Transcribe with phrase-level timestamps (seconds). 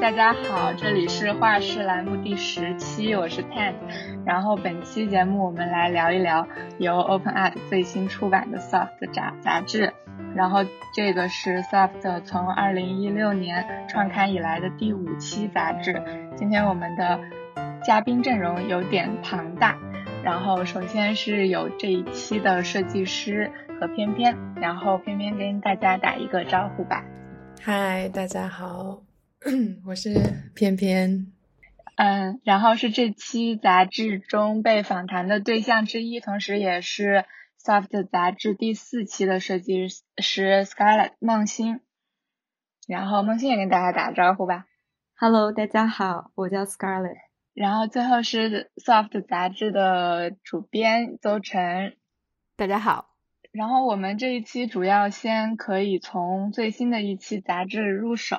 [0.00, 3.74] 大家好，这里是画室栏目第十期，我是 Ten。
[4.24, 9.92] 然后本期节目我们来聊一聊由 Open Art 最新出版的 Soft 杂杂志。
[10.34, 10.60] 然后
[10.94, 16.02] 这个是 Soft 从二零一六年创刊以来的第五期杂志。
[16.34, 17.20] 今天我们的
[17.84, 19.76] 嘉宾阵容有点庞大。
[20.24, 27.04] 然后首先是有这一期的设计师和偏偏，然后偏偏跟大家打一个招呼吧。
[27.62, 29.00] 嗨，大家好，
[29.86, 30.12] 我是
[30.54, 31.32] 偏偏。
[31.96, 37.24] 嗯，然后是这期杂志中被访谈的对象之一，同时也是
[37.58, 41.80] Soft 杂志第四期的设计师 Scarlett 梦欣。
[42.86, 44.66] 然后梦欣也跟大家打个招呼吧。
[45.14, 47.16] Hello，大家好，我叫 Scarlett。
[47.54, 51.96] 然后最后是 Soft 杂志的主编邹晨，
[52.56, 53.09] 大家好。
[53.52, 58.38] 然后我们这一期主要先可以从最新的一期杂志入手。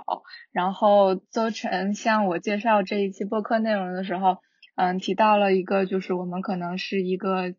[0.52, 4.38] 然后邹晨向我介绍这一期播客内容的时候，
[4.76, 7.54] 嗯，提到了一个就是我们可能是一个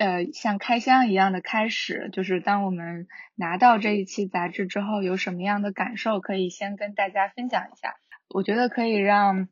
[0.00, 7.96] 呃像开箱一样的开始，就是当我们拿到这一期杂志之后有什么样的感受，可以先跟大家分享一下。
[8.28, 9.48] 我觉得可以让。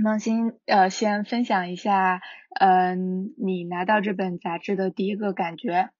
[0.00, 2.20] 梦欣，呃，先分享一下，
[2.60, 5.90] 嗯，你拿到这本杂志的第一个感觉。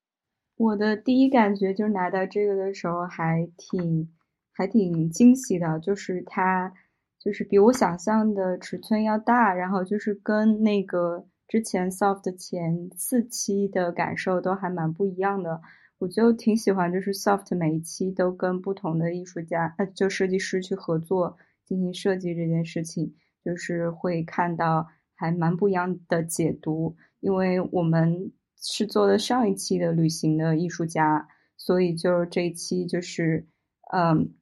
[0.61, 4.11] 我的第一感觉就是拿到这个的时候还挺
[4.53, 6.70] 还挺惊喜的，就是它
[7.19, 15.62] 就是比我想象的尺寸要大，然后就是跟那个之前 Soft 前四期的感受都还蛮不一样的。
[15.97, 23.14] 我就挺喜欢，就是 Soft 每一期都跟不同的艺术家，呃，就设计师去合作进行设计这件事情。
[23.42, 33.47] 就是会看到还蛮不一样的解读，因为我们是做了上一期的旅行的艺术家，所以就这一期就是，
[33.92, 34.34] 嗯，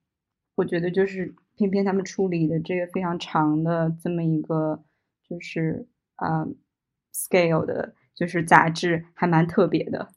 [0.57, 4.83] 我觉得就是偏偏他们处理的这个非常长的这么一个
[5.29, 6.47] 就是啊
[7.15, 10.09] scale 的，就是杂志还蛮特别的。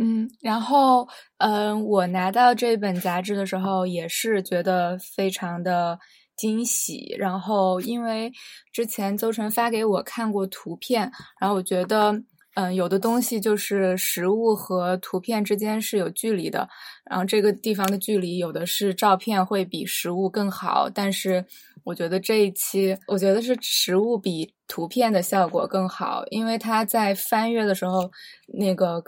[0.00, 5.98] 嗯，然后嗯，我拿到这本杂志的时候也是觉得非常的。
[6.36, 8.32] 惊喜，然后因为
[8.72, 12.12] 之前邹晨发给我看过图片，然后我觉得，
[12.54, 16.68] 嗯，有的东西就是实物和图片之间是有距离的，
[17.04, 21.44] 然后这个地方的距离有的是照片会比实物更好，但是
[21.82, 28.10] 我觉得这一期，我觉得是实物比图片的效果更好，因为它在翻阅的时候
[28.46, 29.02] 那个。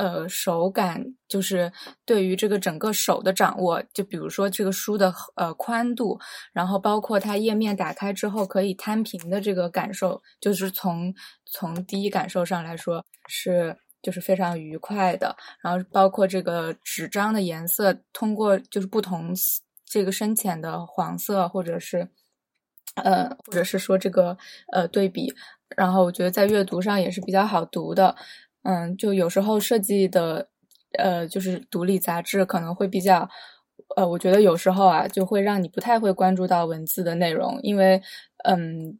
[0.00, 1.70] 呃，手感就是
[2.06, 6.18] 对于这个整个手的掌握，就比如说这个书的呃宽度，
[6.54, 11.14] 然后包括它页面打开之后可以摊平的这个感受，就是从
[11.52, 15.36] 从第一感受上来说是就是非常愉快的。
[15.62, 19.34] 然后包括这个纸张的颜色，通过就是不同
[19.84, 22.08] 这个深浅的黄色，或者是
[22.94, 24.38] 呃或者是说这个
[24.72, 25.34] 呃对比，
[25.76, 28.16] 然后我觉得在阅读上也是比较好读的。
[28.62, 30.48] 嗯，就有时候设计的，
[30.98, 33.26] 呃，就是独立杂志可能会比较，
[33.96, 38.02] 呃，我觉得有时候啊，就会让你不太会关注到文字的内容，因为，
[38.44, 38.98] 嗯，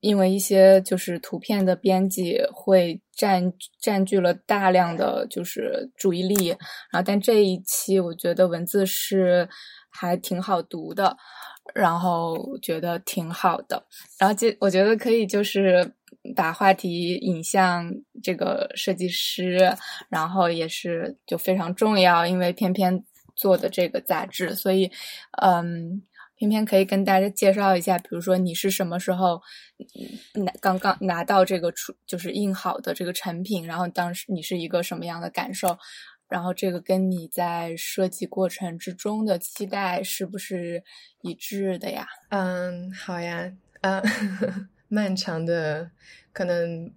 [0.00, 6.48] 因为一些就是图片的编辑会占占据了大量的就是注意力，
[6.90, 9.46] 然后但这一期我觉得文字是
[9.90, 11.14] 还挺好读的，
[11.74, 13.84] 然后觉得挺好的，
[14.18, 15.92] 然后接我觉得可以就是。
[16.34, 17.92] 把话题引向
[18.22, 19.76] 这个设计师，
[20.08, 23.04] 然后也是就非常重要，因为偏偏
[23.36, 24.90] 做的这个杂志，所以，
[25.42, 26.02] 嗯，
[26.36, 29.42] 偏偏可以跟大家介绍一下，比如说你是什么时候
[30.34, 35.76] 拿刚刚拿到这个出就是印好的这个成品，然后当时你是一个什么样的感受，
[36.28, 40.82] 然后这个跟你在设计过程之中的期待是不是
[41.20, 42.06] 一致的呀？
[42.30, 43.52] 嗯，好呀，
[43.82, 44.70] 嗯。
[44.88, 45.90] 漫长的，
[46.32, 46.90] 可能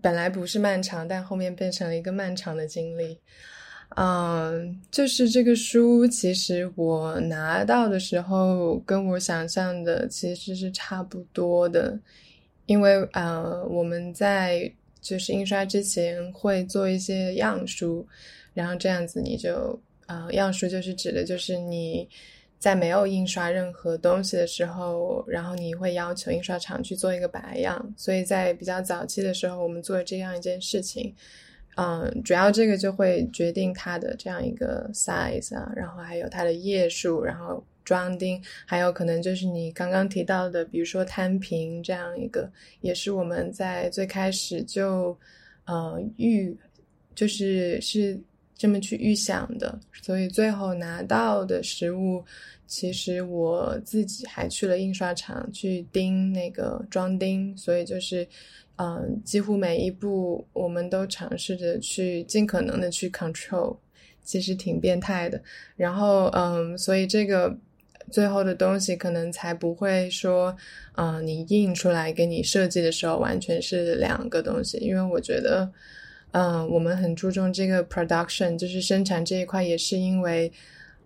[0.00, 3.18] 本来不是漫长，但后面变成了一个漫长的经历。
[3.96, 11.98] 嗯，就是这个书，其实我拿到的时候，跟我想象的其实是差不多的。
[12.66, 14.70] 因为呃，我们在
[15.00, 18.06] 就是印刷之前会做一些样书，
[18.54, 22.08] 然后这样子你就呃，样书就是指的就是你。
[22.58, 31.14] 在没有印刷任何东西的时候，然后你会要求印刷厂去做一个白样，所以在比较早期的时候，我们做这样一件事情，
[31.76, 42.50] 嗯，主要这个就会决定它的这样一个 size 啊，然后还有它的页数，然后装订，还有可能就是你刚刚提到的，比如说摊平这样一个，
[42.80, 45.16] 也是我们在最开始就
[45.66, 46.56] 呃预
[47.14, 48.18] 就是是
[48.56, 52.24] 这么去预想的，所以最后拿到的实物，
[52.66, 58.26] 其实我自己还去了印刷厂去钉那个装钉，所以就是，
[58.76, 63.76] 嗯，几乎每一步我们都尝试着去尽可能的去 control，
[64.24, 65.40] 其实挺变态的。
[65.76, 67.56] 然后，嗯，所以这个。
[68.08, 70.56] 最后的东西可能才不会说，
[70.92, 74.78] 啊，你印出来给你设计的时候完全是两个东西。
[74.78, 75.68] 因为我觉得，
[76.36, 80.52] 嗯，我们很注重这个 production，就是生产这一块，也是因为，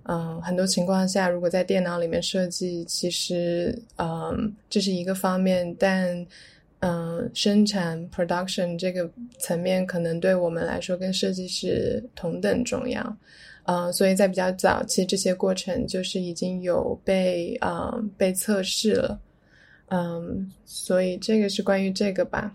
[0.02, 6.26] 嗯，很多情况下，如果在电脑里面设计，其实，嗯，这是一个方面，但，
[6.80, 13.16] 嗯，生产 production 这个层面，可能对我们来说跟设计师同等重要。
[13.66, 19.20] 嗯，所以在比较早期，这些过程就是已经有被嗯被测试了，
[19.90, 22.52] 嗯，所以这个是关于这个吧，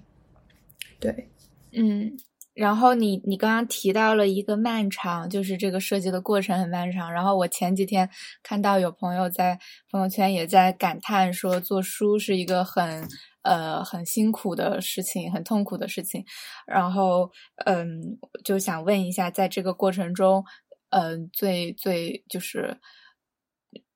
[1.00, 1.26] 对，
[1.72, 2.12] 嗯，
[2.56, 8.10] 然后你你刚刚提到了一个漫长，就是这个设计的过程很漫长，然后我前几天
[8.42, 9.60] 看到有朋友在
[9.92, 13.08] 朋友圈也在感叹说，做书是一个很
[13.44, 16.24] 呃很辛苦的事情，很痛苦的事情，
[16.66, 17.30] 然后
[17.66, 20.44] 嗯，就想问一下，在这个过程中。
[20.92, 22.80] 嗯，最最就是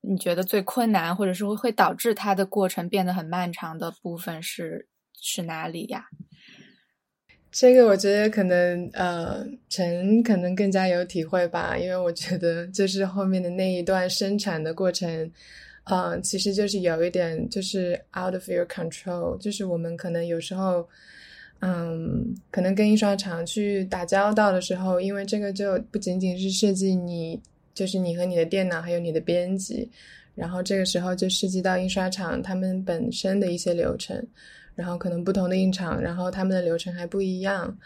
[0.02, 6.04] 你觉得最困难，或者是会导致它的过程变得很漫长的部分是是哪里呀？
[7.52, 15.32] 这个我觉得可能呃，陈可能更加有体会吧，因为我觉得就是后面的那一段生产的过程，
[15.86, 20.88] 嗯，其实就是有一点就是 out of your control，就是我们可能有时候。
[21.62, 27.38] 嗯，可能跟印刷厂去打交道的时候，因为这个就不仅仅是设计你，
[27.74, 29.92] 就是你和你的电脑，还有你的编辑，
[30.36, 34.26] 然后这个时候就涉及到印刷厂他们本身的一些流程，
[34.80, 37.78] 然后可能不同的印厂，然后他们的流程还不一样。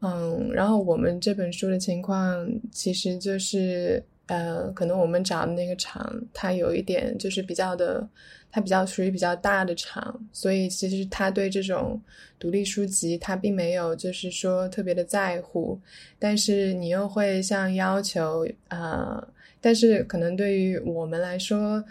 [0.00, 8.08] 嗯，然后我们这本书的情况其实就是，呃，可能我们找的那个厂，它有一点就是比较的。
[8.48, 12.00] 它比较属于比较大的厂，所以其实他对这种
[12.38, 15.78] 独立书籍，他并没有就是说特别的在乎。
[16.18, 19.22] 但是你又会像要求，呃，
[19.60, 21.84] 但是可能对于我们来说，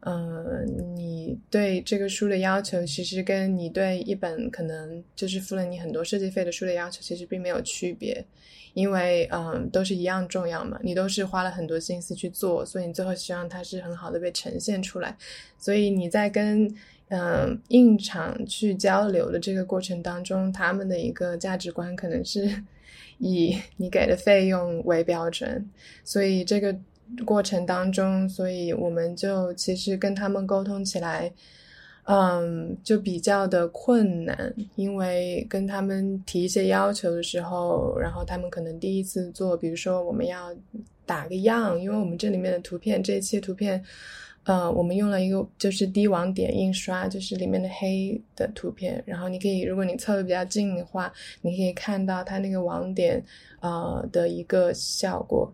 [0.00, 8.24] 嗯，你对这个书的要求，其实跟你对一本可能就是付了你很多设计费的书的要求，其实并没有区别。
[8.72, 15.16] 因为嗯，都是一样重要嘛，你都是花了很多心思去做，所以你最后希望它是很好的被呈现出来。
[15.58, 16.72] 所以你在跟
[17.08, 22.48] 嗯印厂去交流的这个过程当中，他们的一个价值观可能是
[23.18, 25.68] 以你给的费用为标准，
[26.04, 26.72] 所以这个
[27.24, 31.32] 过程当中，所以我们就其实跟他们沟通起来。
[32.04, 40.52] 嗯，就比较的困难，因为跟他们提一些要求的时候，然后他们可能第一次做，比如说我们要
[41.06, 43.80] 打个样，因为我们这里面的图片，这一期图片，
[44.42, 51.12] 呃，我们用了一个就是低网点印刷，就是里面的黑的图片，然后你可以，如果你凑的比较近的话，
[51.42, 53.22] 你可以看到它那个网点
[53.60, 55.52] 呃的一个效果，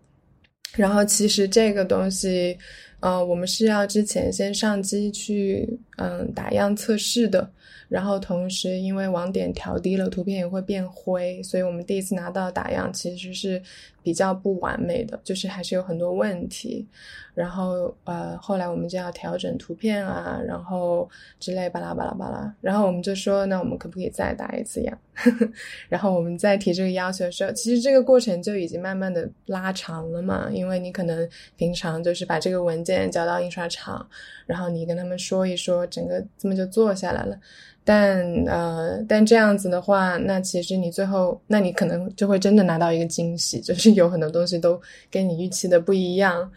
[0.75, 2.57] 然后其实这个东西。
[2.99, 7.47] 呃，我们是要之前先上机去，嗯，打样测试的。
[7.87, 13.61] 然后同时，因为网点调低了，图片也会变灰，所以我们第一次拿到打样其实是
[14.01, 16.87] 比较不完美的，就是还是有很多问题。
[17.35, 21.07] 然后呃，后来我们就要调整图片啊，然后
[21.39, 22.51] 之类巴拉巴拉巴拉。
[22.61, 24.97] 然后我们就说，那我们可不可以再打一次样？
[25.89, 34.07] 然后我们在提这个要求的时候，其实这个过程就已经慢慢的拉长了嘛，因为你可能平常就是把这个文件交到印刷厂，
[34.45, 37.37] 然后你跟他们说一说，整个这么就做下来了。
[37.83, 44.77] 但呃，但这样子的话，那其实你最后，那你可能就会真的拿到一个惊喜，就是有很多东西都
[45.09, 46.51] 跟你预期的不一样，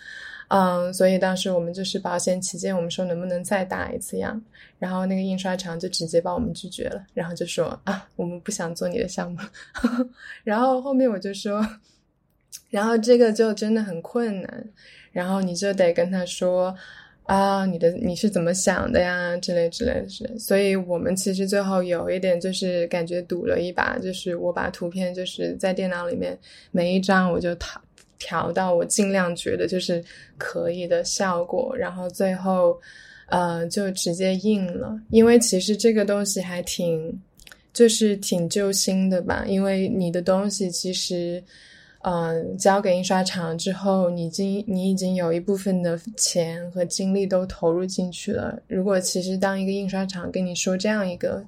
[0.51, 4.41] 嗯，所以当时我们就是保险起见，我们说能不能再打一次样，
[4.79, 9.39] 然后那个印刷厂就直接把我们拒绝了，然后就说啊，我们不想做你的项目，
[10.45, 11.65] 然后后面我就说，
[12.69, 14.69] 然后这个就真的很困难，
[15.13, 16.75] 然后你就得跟他说。
[17.25, 19.37] 啊，你的你是怎么想的呀？
[19.37, 26.37] 之类之类的，是，所以我们其实最后有一点就是感觉赌了一把，就是我把图片就是在电脑里面
[26.73, 27.81] 每一张我就调
[28.21, 30.01] 调到我尽量觉得就是
[30.39, 32.79] 可以的效果，然后最后
[33.27, 37.21] 呃就直接印了，因为其实这个东西还挺
[37.73, 41.43] 就是挺揪心的吧，因为你的东西其实。
[42.03, 48.59] 嗯，交给印刷厂之后，你已经你已经有一部分的钱和精力都投入进去了。
[48.69, 51.45] 如果其实当一个印刷厂跟你说这样一个，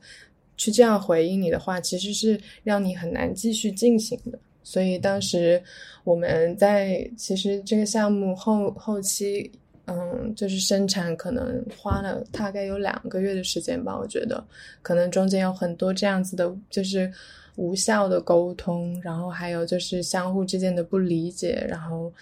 [0.58, 4.38] 去这样回应你的话，其实是让你很难继续进行的。
[4.62, 5.62] 所以当时
[6.04, 9.50] 我们在其实这个项目后后期，
[9.86, 13.98] 嗯，就是生产可能花了大概有两个月的时间吧。
[13.98, 14.42] 我觉得
[14.82, 17.12] 可能中间有很多这样子的，就是
[17.56, 22.12] 无效的沟通，然后还有就是相互之间的不理解，然后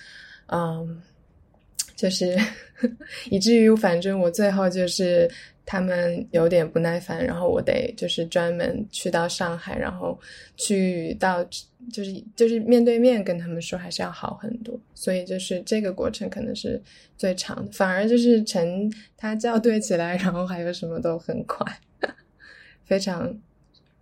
[0.46, 1.00] 嗯，
[1.96, 2.36] 就是
[3.30, 5.30] 以至于反正我最后就是。
[5.72, 10.18] 他们有点不耐烦，然后我得就是专门去到上海，然后
[10.56, 11.44] 去到
[11.92, 14.76] 就是就是面对面跟他们说，还是要好很多。
[14.96, 16.82] 所以就是这个过程可能是
[17.16, 21.64] 最长的，反而就是成他校对起来，然后还有什么都很快，
[22.84, 23.32] 非常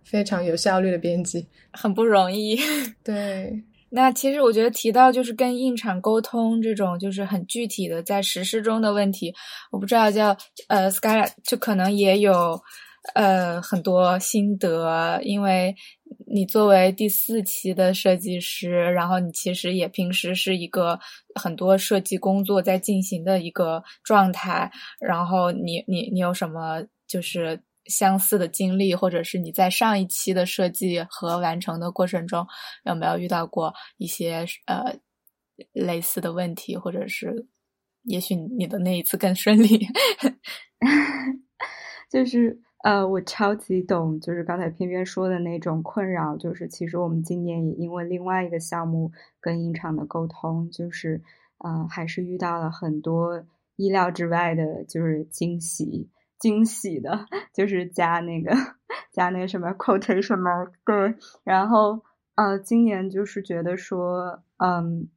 [0.03, 2.59] 非常有效率的编辑，很不容易。
[3.05, 3.61] 对。
[3.91, 9.33] 那其实我觉得提到就是跟印厂沟通这种就是很具体的在实施中的问题，
[9.71, 10.35] 我不知道叫
[10.67, 12.61] 呃 Sky 就可能也有
[13.15, 15.75] 呃很多心得，因为
[16.27, 20.99] 你作为第四期的设计师，然后你其实也平时是一个
[21.35, 27.61] 很多设计工作在进行的一个状态，然后你你你有什么就是。
[27.89, 32.47] 相似的经历，或者是你在上一期的设计和完成的过程中，
[32.85, 34.95] 有没有遇到过一些呃
[35.73, 37.47] 类似的问题，或者是
[38.03, 39.87] 也许你的那一次更顺利？
[42.09, 46.37] 就是呃，我超级懂，就是刚才偏偏说的那种困扰。
[46.37, 51.21] 就是其实我们今年也因为另外一个项目跟影厂的沟通，就是
[51.57, 56.09] 呃，还是遇到了很多意料之外的，就是惊喜。
[56.39, 58.55] 惊喜的，就是加那个
[59.11, 62.01] 加那个什么 quotation mark，对，然后
[62.35, 65.09] 呃，今年就是觉得说，嗯，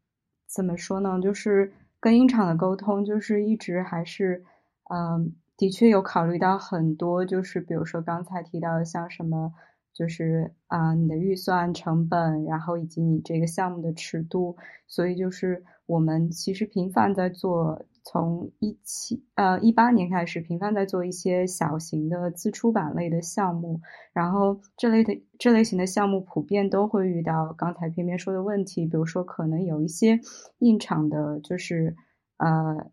[0.49, 4.45] 怎么说呢，就是跟音厂的沟通，就是一直还是，
[4.91, 9.55] 嗯，的确有考虑到很多，就是比如说刚才提到的，像什么，
[9.95, 14.57] 就是啊，你的预算成本，然后以及你这个项目的尺度，
[14.89, 17.85] 所以就是我们其实频繁在做。
[18.05, 23.81] 从一七呃一八年开始，频繁在做一些小型的自出版类的项目，
[24.13, 30.19] 然后这类的这类型的项目普遍都会遇到刚才偏偏说的问题，比如说可能有一些
[30.59, 31.95] 印厂的，就是
[32.39, 32.91] 呃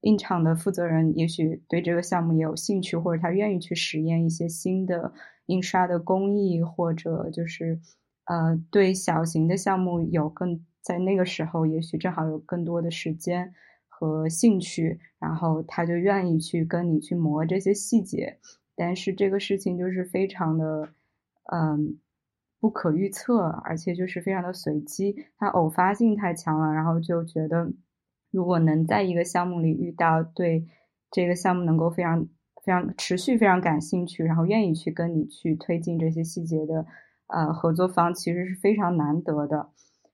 [0.00, 5.12] 印厂的负责人也许对这个项目也有兴趣，或者他愿意去实验一些新的
[5.44, 7.78] 印刷的工艺，或者就是
[8.24, 13.52] 呃对小型的项目有更在那个时候也许正好有更多的时间。
[14.00, 18.38] 和兴趣，然后他就愿意去跟你去磨这些细节，
[18.74, 20.88] 但是这个事情就是非常的，
[21.52, 21.98] 嗯，
[22.58, 26.72] 不可预测，而且就是非常的随机，它偶发性太强了。
[26.72, 27.70] 然后就觉得，
[28.30, 30.66] 如果能在一个项目里遇到对
[31.10, 32.26] 这个项目能够非常
[32.64, 36.86] 非常持续、非常感兴趣，然后愿意去跟你去推进这些细节的，
[37.26, 39.68] 呃，合作方，其实是非常难得的。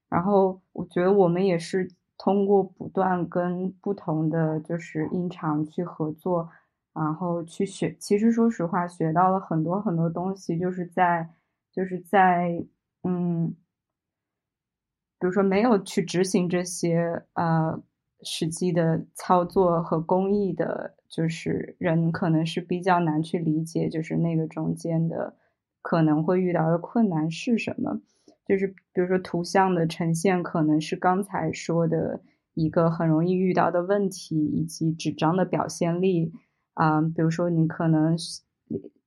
[0.09, 1.89] 然后我觉得我们也是。
[2.19, 6.49] 通过不断跟不同的就是音厂去合作，
[6.95, 11.29] 然后去学，其实说实话，学到了很多很多东西，就是在
[11.71, 12.65] 就是在
[13.03, 13.55] 嗯，
[15.19, 17.83] 比如说没有去执行这些呃
[18.23, 25.37] 实际的操作和工艺的，就是人可能是比较难去理解，就是那个中间的
[25.83, 28.01] 可能会遇到的困难是什么。
[28.47, 32.21] 就是比如说图像的呈现，可能是刚才说的
[32.55, 36.33] 一个很容易遇到的问题，以及纸张的表现力
[36.75, 37.01] 啊。
[37.01, 38.17] 比如说你可能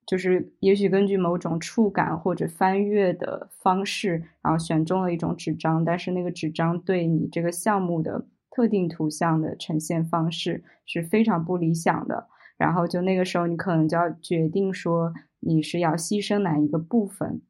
[0.05, 12.27] 就是也许根据某种触感或者翻阅的方式，然后选中了一种纸张，但是那个纸张对你这个项目的特定图像的呈现方式是非常不理想的。
[12.57, 17.41] 然后就那个时候，你可能就要决定说你是要牺牲哪一个部分，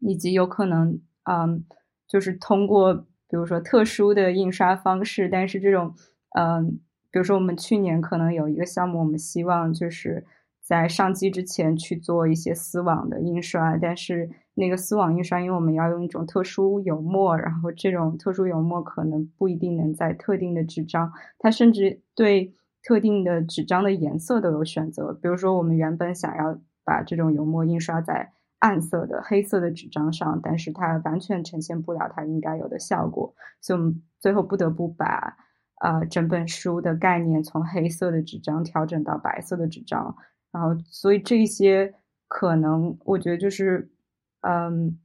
[0.00, 1.00] 以及有可能。
[1.28, 1.64] 嗯，
[2.06, 5.94] 就是通过比如说特殊的印刷方式，但是这种
[6.38, 6.80] 嗯，
[7.10, 10.24] 比如说我们去年可能有一个项目，我们希望就是
[10.62, 28.32] 在上机之前去做一些丝网的印刷，但是那个丝网印刷，因为我们要用一种特殊油墨，然后这种特殊油墨可能不一定能在特定的纸张，它甚至对特定的纸张的颜色都有选择，比如说我们原本想要把这种油墨印刷在。
[28.60, 35.36] 暗色的黑色的纸张上，但是它完全呈现不了它应该有的效果，所以我们最后不得不把
[35.80, 40.16] 呃整本书的概念从黑色的纸张调整到白色的纸张，
[40.50, 41.94] 然后所以这些
[42.26, 43.92] 可能我觉得就是
[44.40, 44.98] 嗯，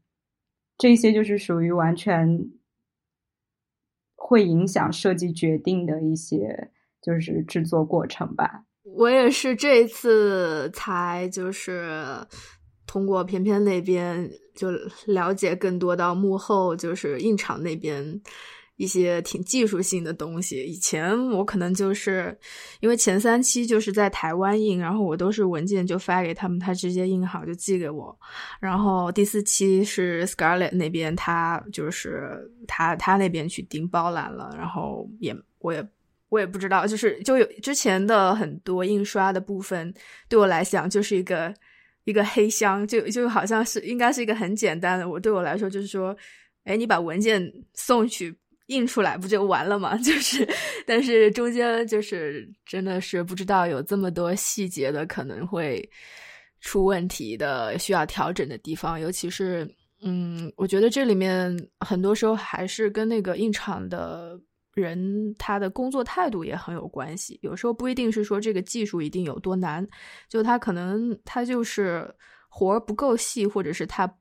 [0.78, 2.50] 这些就是属于完全
[4.16, 8.66] 会影响设计决定的一些就是制作过程吧。
[8.84, 12.26] 我也是这次才就是。
[12.94, 14.70] 通过偏偏那边就
[15.08, 18.22] 了解更多到幕后，就是印厂那边。
[18.76, 22.36] 一些挺技术性的东西，以前我可能就是
[22.80, 28.18] 因为前三期就是在台湾印，然后我都是文件就发给他们，他直接印好就寄给我。
[28.60, 35.88] 然后第四期是 Scarlett 那边，他就是他他那边去订包揽了，然后也我也
[36.30, 39.94] 我也不知道，就是就有之前的很多印刷的部分，
[40.28, 41.54] 对我来讲就是一个
[42.06, 46.16] 一个黑箱，就就好像是应该是一个很简单的，我对我来说就是说，
[46.64, 48.36] 哎，你把文件送去。
[48.68, 49.96] 印出来不就完了吗？
[50.00, 50.48] 就是，
[50.88, 55.88] 但是中间就是真的是不知道有这么多细节的可能会
[56.62, 58.98] 出问题的，需要调整的地方。
[58.98, 59.70] 尤其是，
[60.02, 64.40] 嗯，我觉得这里面很多时候还是跟那个印厂的
[64.74, 67.40] 人他的工作态度也很有关系。
[67.42, 69.88] 有时候不一定是说这个技术一定有多难，
[70.28, 72.14] 就他可能他就是
[72.50, 74.18] 活儿不够细，或者是他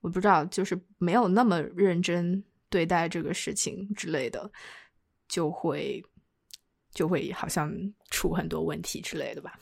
[0.00, 2.44] 我不知道，就是没有那么认真。
[2.70, 4.52] 对待这个事情之类的，
[5.26, 6.04] 就会
[6.92, 7.74] 就会好像
[8.10, 9.58] 出很多问题之类的吧。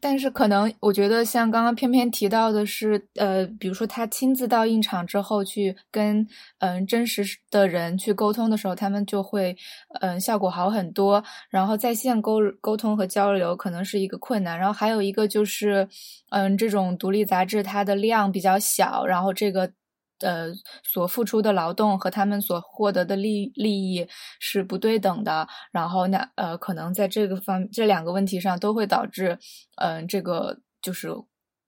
[0.00, 6.26] 但是可能我觉得，像刚刚偏偏提到的是，呃，比如说他亲自到印厂之后去跟
[6.58, 9.56] 嗯真实的人去沟通的时候，他们就会
[10.00, 11.22] 嗯效果好很多。
[11.50, 14.58] 然后在线沟沟通和交流可能是一个困难。
[14.58, 15.88] 然后还有一个就是，
[16.30, 19.70] 嗯，这种独立杂志它的量比较小，然后这个。
[20.20, 24.06] 呃，所付出的劳动和他们所获得的利利益
[24.40, 29.38] 是不对等的，然后那呃，可能在这个方这两个问题上都会导致，
[29.76, 31.08] 嗯，这个就是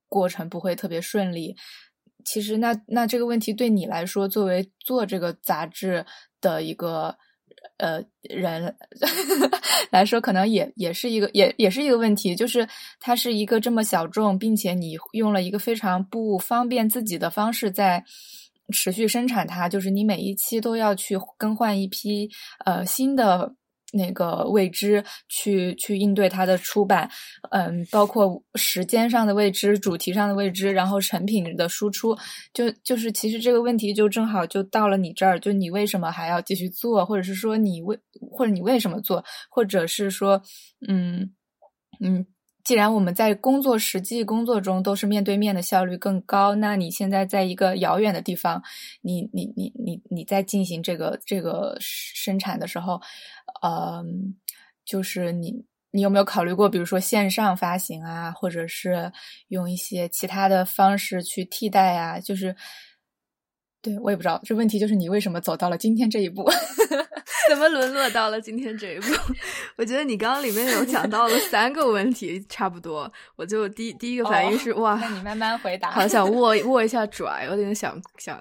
[0.09, 1.57] 过程不会特别顺利。
[2.25, 6.05] 其实，那那这个问题对你来说，作为做这个杂志
[6.41, 7.17] 的一个
[7.81, 8.77] 呃人
[9.91, 12.69] 来说，可能也也是一个也也是一个问题，就是
[13.01, 18.05] 它是一个这么小众，并且你用了一个非常不方便自己的方式在。
[18.73, 22.31] 持续生产它，就是你每一期都要去更换一批
[22.65, 23.53] 呃新的
[23.93, 27.11] 那个未知，去去应对它的出版，
[27.51, 32.17] 嗯，包括时间上的未知、主题上的未知，然后成品的输出，
[32.53, 37.99] 就就是其实这个问题就正好就到了你这儿，就你为什么还要继续做，或者是说你为
[38.31, 40.43] 或者你为什么做，或者是说
[40.89, 41.33] 嗯
[42.01, 42.27] 嗯。
[42.65, 48.63] 既然我们在工作实际工作中都是面对面的效率更高，那你现在在一个遥远的地方，
[49.03, 53.01] 你你你你你在进行这个这个生产的时候，
[53.63, 54.05] 呃，
[54.85, 59.11] 就是你你有没有考虑过，比如说线上发行啊，或者是
[59.49, 62.21] 用一些其他的方式去替代啊？
[62.21, 62.55] 就是。
[63.83, 66.47] 对，我也不知道，这问题就是你为什么走到了今天这一步，
[67.49, 69.07] 怎么沦落到了今天这一步？
[69.77, 78.39] 我觉得你刚刚里面有讲到了三个问题，差不多，我就第第一个反应是哇，那你慢慢回答，好想握握一下爪，有点想想，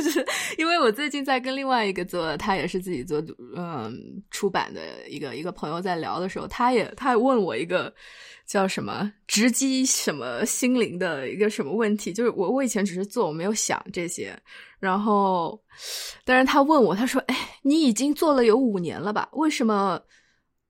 [0.58, 3.22] 因为我最近在跟另外一个做，他也是自己做
[3.56, 7.92] 嗯出版的一个一个朋友在聊的时候，他也他还问我一个。
[8.44, 12.12] 叫什么直击什么心灵的一个什么问题？
[12.12, 14.38] 就是我我以前只是做，我没有想这些。
[14.82, 15.62] 然后，
[16.24, 19.28] 但是他问我，他说：“哎，你已经做了有五年了吧？
[19.34, 20.00] 为什么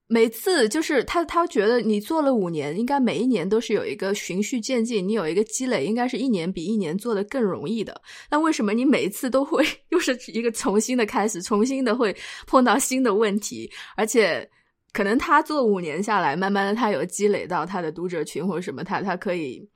[0.06, 7.98] 每次就是他他觉得你做了五年，应该每一年都是有一个循序渐进，你有一个积累，应该是一年比一年做的更容易的。
[8.30, 12.14] 那为什么你每一次都会 又是一个重新的开始，重新的会
[12.46, 14.46] 碰到新的问题，而且？”
[14.94, 19.66] 可能他做五年下来，慢慢的他有积累到他的读者群或者什么，他他可以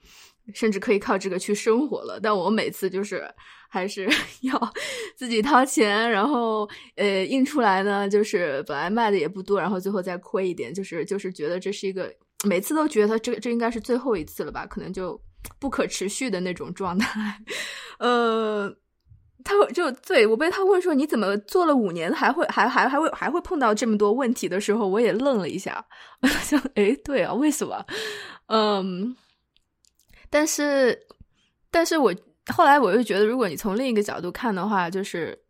[0.54, 2.18] 甚至可以靠这个去生活了。
[2.22, 3.28] 但我每次就是
[3.68, 4.08] 还是
[4.42, 4.72] 要
[5.16, 12.12] 自己掏钱，然后呃印出来呢，就是本来卖的也不多，然后最后再亏一点，就是就是觉得这是一个
[12.44, 15.20] 每次都觉得这这应该是最后一次了吧，可能就
[15.58, 17.40] 不可持续的那种状态，
[17.98, 18.76] 呃。
[19.44, 25.84] 他就对我被他问说你怎么做了五年还会还还还会还会碰到这么多问题的时候，我也愣了一下，
[26.20, 27.86] 我想哎对啊，为什么？
[28.48, 29.14] 嗯，
[30.36, 31.06] 但是
[31.70, 32.14] 但是我
[32.52, 35.42] 后来我又觉得，如果你从另一个角度看的话，就是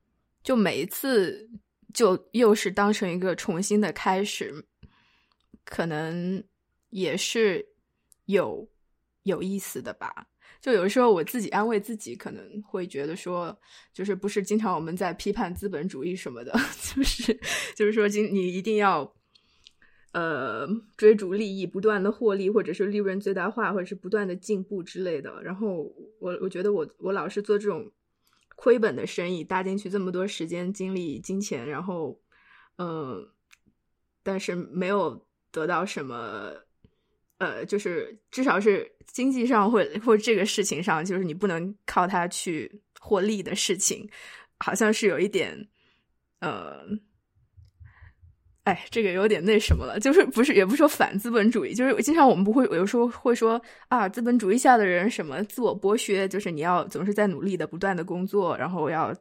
[0.45, 1.51] 就每一次
[1.93, 4.65] 就又是当成一个重新的开始，
[5.65, 6.41] 可能
[6.91, 7.67] 也是
[8.27, 8.69] 有
[9.25, 10.29] 有意思的吧。
[10.61, 13.59] 就有时候我自己安慰自己，可能会觉得说，
[13.93, 16.53] 就是不是经常我们在批判资本主义什么的，
[16.95, 17.37] 就是
[17.75, 19.13] 就是说，今你一定要，
[20.17, 25.43] 呃，追逐利益，不断的获利，或者是利润最大化，或者是不断的进步之类的。
[25.43, 27.93] 然后我我觉得我我老是做这种
[28.57, 32.19] 亏本的生意，搭进去这么多时间、精力、金钱，然后
[32.79, 33.29] 嗯，
[34.23, 36.55] 但是没有得到什么。
[37.39, 44.09] 呃，就是至少是经济上或或这个事情上，就是你不能靠它去获利的事情，
[44.59, 45.69] 好像是有一点，
[46.41, 46.81] 呃，
[48.67, 59.15] 哎，这个有点那什么了，就是不是也不是说反资本主义，就是经常我们不会有时候会说啊，资本主义下的人什么自我剥削，就是你要总是在努力的不断的工作，然后要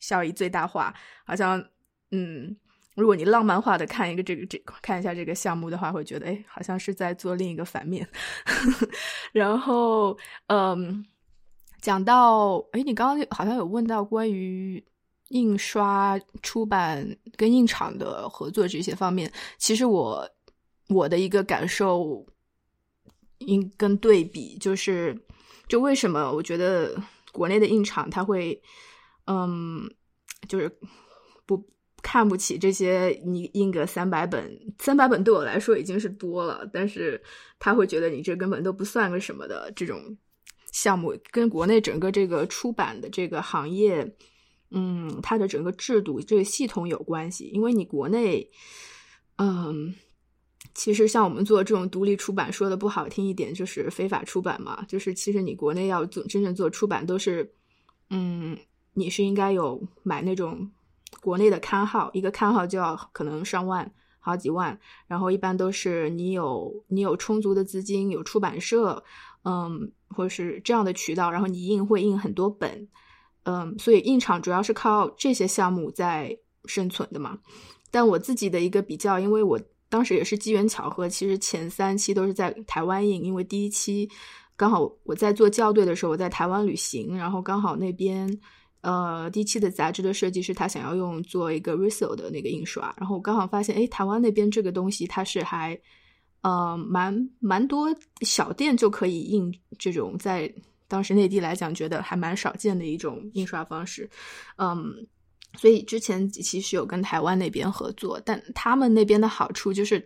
[0.00, 0.92] 效益最大化，
[1.24, 1.64] 好像
[2.10, 2.56] 嗯。
[2.96, 8.04] 如果你浪漫化的看一个这个这看一下这个项目的话，会觉得哎，好像是在做另一个反面。
[9.30, 11.06] 然后，嗯，
[11.80, 14.84] 讲到哎，你刚刚好像有问到关于
[15.28, 20.28] 印刷出版跟印厂的合作这些方面，其实我
[20.88, 22.26] 我的一个感受，
[23.38, 25.18] 应跟对比就是，
[25.68, 26.94] 就为什么我觉得
[27.32, 28.60] 国内的印厂它会，
[29.26, 29.90] 嗯，
[30.48, 30.70] 就是
[31.46, 31.68] 不。
[32.00, 37.20] 看不起这些，你印个三百本，三百本对我来说已经是多了，但是
[37.58, 40.16] 他会觉得你这根本都不算个什么的这种
[40.70, 44.14] 项目，跟国内整个这个出版的这个行业，
[44.70, 47.50] 嗯，它的整个制度这个系统有关系。
[47.52, 48.50] 因为你国内，
[49.36, 49.94] 嗯，
[50.74, 57.52] 其实像我们做这种独立出版，说的不好听一点就是非法出版嘛，就是其实你国内要做真正做出版，都是，
[58.10, 58.56] 嗯，
[58.94, 60.70] 你是应该有买那种。
[61.22, 69.02] 国内的刊号，一个刊号就要可能上万、好几万，然后一般都是你有你有充足的资金，有出版社，
[69.42, 72.86] 嗯，或者是这样的渠道，然后你印会印很多本，
[73.48, 77.38] 嗯，所以印厂主要是靠这些项目在生存的嘛。
[77.90, 79.58] 但我自己的一个比较，因为我
[79.88, 84.06] 当时也是机缘巧合，其实前三期都是在台湾印，因为第一期
[84.54, 88.38] 刚好我在做校对的时候，我在台湾旅行，然后刚好那边。
[88.80, 95.76] 呃，第一期的杂志的设计师他想要用做一个 resale 的那个印刷，然后我刚好发现，哎，台湾那边这个东西它是还，
[96.42, 100.50] 呃，蛮蛮多小店就可以印这种，在
[100.88, 104.10] 当时内地来讲，觉得还蛮少见的一种印刷方式，
[104.56, 105.06] 嗯，
[105.56, 110.04] 所以之前几期是有跟台湾那边合作，但他们那边的好处就是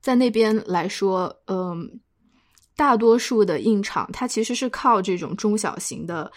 [0.00, 2.00] 在那边来说，嗯，
[2.76, 6.30] 大多数的印厂它其实是靠这种中小型的。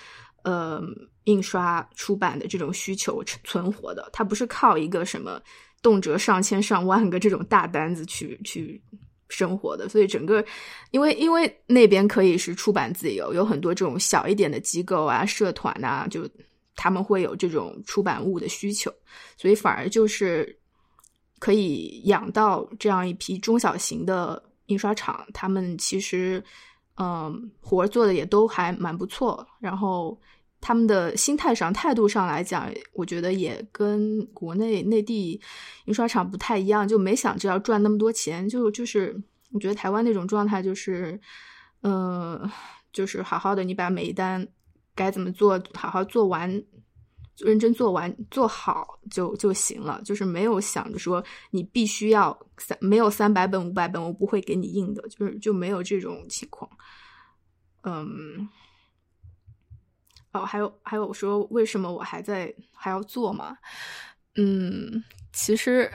[0.44, 0.82] 呃，
[1.26, 5.40] 印刷出版的这种需求存活的，它不是靠一个什么
[5.84, 8.82] 动辄上千上万个这种大单子去去
[9.32, 9.90] 生活的。
[9.90, 10.46] 所以整个，
[10.92, 16.30] 因为因为那边可以是出版自由，有很多这种小一点的机构啊、社团啊，就
[16.76, 18.94] 他们会有这种出版物的需求，
[19.38, 20.56] 所以反而就是
[21.40, 26.44] 可以养到这样一批中小型的印刷厂，他们其实。
[26.98, 30.16] 嗯，活做的也都还蛮不错，然后
[30.62, 35.42] 他们的心态上、态度上来讲，我觉得也跟国内内地
[35.86, 39.20] 印刷厂不太一样，就没想着要赚那么多钱，就就是
[39.52, 41.20] 我觉得台湾那种状态就是，
[41.82, 42.50] 嗯，
[42.94, 44.48] 就是好好的，你把每一单
[44.96, 46.64] 该怎么做，好好做完。
[47.38, 56.70] 认真做完做好就就行了，就是没有想着说你必须要三没有三百本五百本我不会给你印的，就是就没有这种情况。
[57.84, 58.48] 嗯，
[60.32, 63.58] 哦，还有还有说为什么我还在还要做嘛？
[64.36, 65.92] 嗯，其实，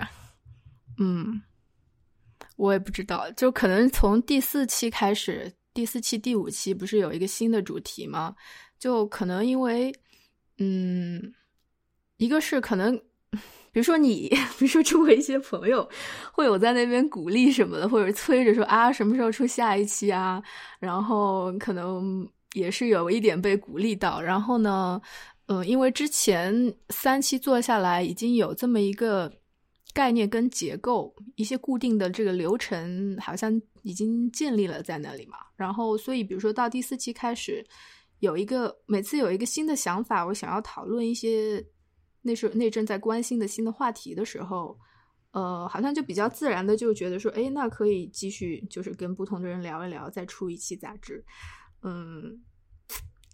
[0.98, 1.40] 嗯，
[2.56, 8.34] 我也不知道，就可能从第四期开始，第四期第五期不是有一个新的主题吗？
[8.78, 9.92] 就可能因为。
[10.58, 11.34] 嗯，
[12.16, 12.96] 一个是可能，
[13.70, 14.26] 比如说你，
[14.58, 15.86] 比如说周围一些朋友
[16.32, 20.42] 会有在那边鼓励什么的，或者催着说啊，什么时候出下一期啊？
[20.78, 24.20] 然后可能也是有一点被鼓励到。
[24.20, 25.00] 然后呢，
[25.46, 29.32] 嗯，因为之前三期做下来已经有这么一个
[29.92, 35.38] 概念跟结构，一些固定的这个流程好像已经建立了在那里嘛。
[35.54, 37.64] 然后，所以比如说到第四期开始。
[38.20, 41.62] 有一个每次有一个新的想法，我想要讨论一些
[42.22, 44.74] 那时候那阵在关心的新的话题的时候，
[45.32, 51.22] 呃，好像就比较自然的就觉得说，哎，那可以继续就是跟不同的人聊一聊，再出一期杂志，
[51.86, 52.42] 嗯，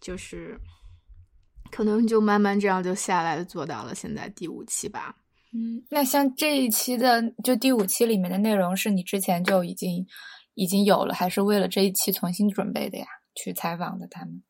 [0.00, 0.60] 就是
[1.70, 5.16] 可能就慢慢这样就下来了，做到了现在第五期吧。
[5.54, 10.06] 嗯，那像这一期的就第五期里面的内容，是你之前就已经
[10.54, 13.06] 已经有了，还是为了这一期重新准备的呀？
[13.34, 14.42] 去采访的他们？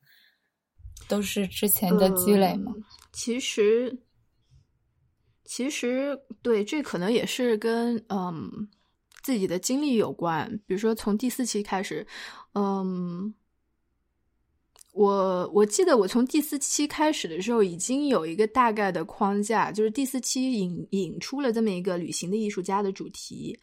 [1.09, 2.73] 都是之前的积累吗？
[3.13, 4.01] 其实，
[5.45, 8.69] 其实对，这可能也是跟嗯
[9.23, 10.49] 自己的经历有关。
[10.67, 12.07] 比如说，从第四期开始，
[12.55, 13.35] 嗯，
[14.93, 23.59] 我我记得我从第四期开始的时候，已经有一个大概的框架，就是第四期引引出了这么一个旅行的艺术家的主题。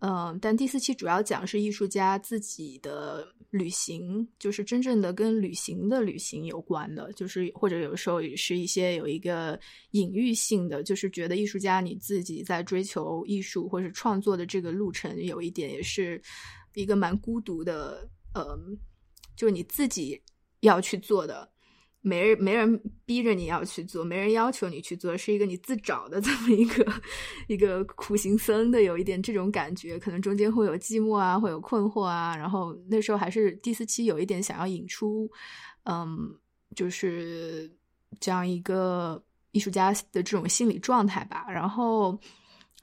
[0.00, 9.58] 嗯，但第四期主要讲是艺术家自己的旅行，就是真正的跟旅行的旅行有关的，就是或者有时候也是一些有一个
[9.92, 16.20] 隐喻性的，就是觉得艺术家你自己在追求艺术或者创作的这个路程，有一点也是
[16.74, 18.76] 一个蛮孤独的，嗯，
[19.36, 20.20] 就是你自己
[20.64, 21.48] 要去做的。
[22.06, 26.86] 没人没人逼着你要去做，没人要求你去做，是一个你自找的 这么一个
[27.48, 32.36] 一个苦行僧的，有一点这种感觉，可能中间会有寂寞啊，会有困惑啊。
[32.36, 35.26] 然后那时候还是第四期，有一点想要引出，
[35.84, 36.30] 嗯，
[36.76, 37.74] 就是
[38.20, 41.46] 这样一个艺术家的这种心理状态吧。
[41.48, 42.20] 然后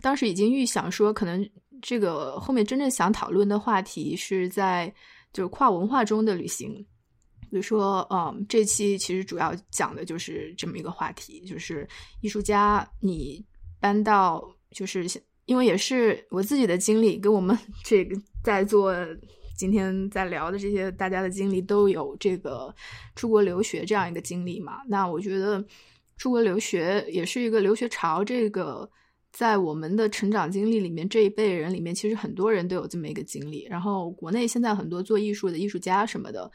[0.01, 1.47] 当时已经预想说，可能
[1.79, 4.91] 这个后面真正想讨论的话题是在
[5.31, 6.83] 就是跨文化中的旅行。
[7.51, 11.85] 比如说，嗯，这期其实主要讲的就是这么一个话题，就是
[12.21, 13.45] 艺术家你
[13.77, 15.05] 搬到，就是
[15.43, 18.95] 因为也是我自己的经历，跟我们 这个在座
[19.57, 22.73] 今天在聊的这些大家的经历都有这个
[23.17, 24.77] 出国留学这样一个经历嘛。
[24.87, 25.61] 那我觉得
[26.15, 28.89] 出国留学也是一个留学潮，这个
[29.33, 33.67] 在我们的成长经历里面，这一辈人里面其实很多人都有这么一个经历。
[33.69, 36.49] 然后国内现在很多做艺术的艺术家什么的。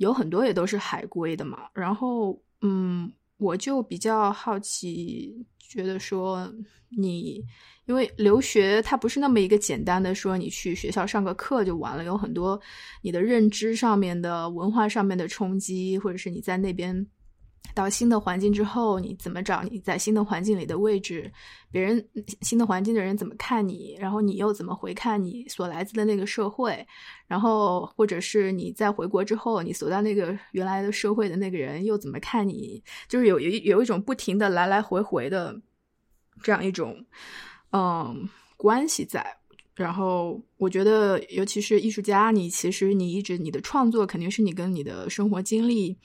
[0.00, 6.50] 有很多也都是海归的嘛，然后嗯，我就比较好奇，觉得说
[6.96, 7.44] 你
[7.84, 12.58] 因为留学它不是那么一个简单的说你去学校上个课就完了，有很多
[13.02, 17.06] 你的认知上面的文化上面的冲击，或者是你在那边。
[17.72, 21.30] 到新的环境之后，你怎么找你在新的环境里的位置？
[21.70, 22.04] 别人
[22.42, 23.96] 新的环境的人怎么看你？
[23.98, 26.84] 然后你又怎么回看你所来自的那个社会？
[27.28, 32.82] 然后或者是你在回国之后，你所在那个原来的社会的那个人又怎么看你？
[33.08, 35.60] 就是有有有一种不停的来来回回的
[36.42, 37.04] 这样一种
[37.72, 39.24] 嗯关系在。
[39.76, 45.96] 然后我觉得，尤其是艺术家，你其实你一直你的创作肯定是你跟你的生活经历。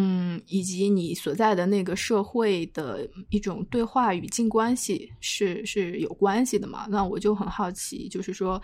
[0.00, 6.86] 嗯，以及你所在的那个社会的一种对话语境关系是是有关系的嘛？
[6.88, 8.62] 那我就很好奇，就是说，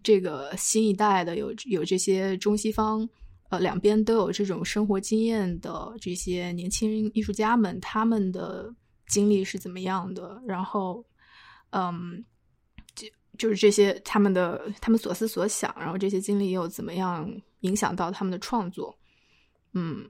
[0.00, 3.08] 这个新一代的有有这些中西方
[3.48, 8.72] 呃两边都有这种生活经验的这些年轻艺术家们，他们的
[9.08, 10.40] 经历是怎么样的？
[10.46, 11.04] 然后，
[11.70, 12.24] 嗯，
[12.94, 17.28] 就就是这些他们的他们所思所想，然后这些经历又怎么样
[17.62, 18.96] 影响到他们的创作？
[19.72, 20.08] 嗯。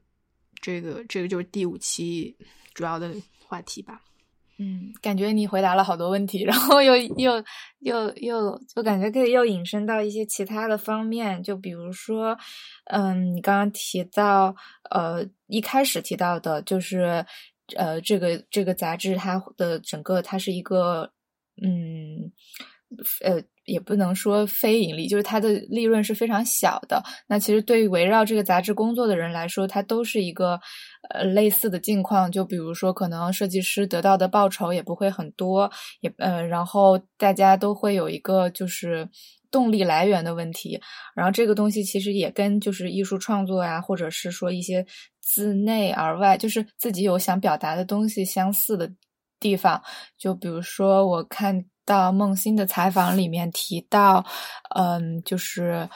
[0.60, 2.36] 这个这个就是第五期
[2.74, 3.14] 主要的
[3.46, 4.02] 话题吧。
[4.58, 7.44] 嗯，感觉你回答了好多问题，然后又又
[7.80, 12.38] 又又就感觉可以又引申到一些其他的方面，就比如说，
[12.86, 14.56] 嗯，你刚刚提到，
[14.90, 17.24] 呃，一开始提到的就是，
[17.76, 21.12] 呃，这个这个杂志它的整个它是一个，
[21.62, 22.32] 嗯，
[23.22, 23.42] 呃。
[23.66, 27.02] 也不能说非盈利，就是它的利润是非常小的。
[27.28, 30.58] 那其实对于围绕这个杂志工作的人来说，它都是一个
[31.10, 32.30] 呃类似的境况。
[32.30, 39.08] 就比如说，可能设计师得到的报酬也不会很多，也呃，然后大家都会有一个就是
[39.50, 40.80] 动力来源的问题。
[41.14, 44.86] 然后这个东西其实也跟就是艺术创作呀，或者是说一些
[45.20, 48.88] 自内而外，就是自己有想表达的东西相似的
[49.40, 49.82] 地方。
[50.16, 51.64] 就比如说，我看。
[51.86, 54.26] 到孟欣的采访里面提到，
[54.74, 55.88] 嗯，就是，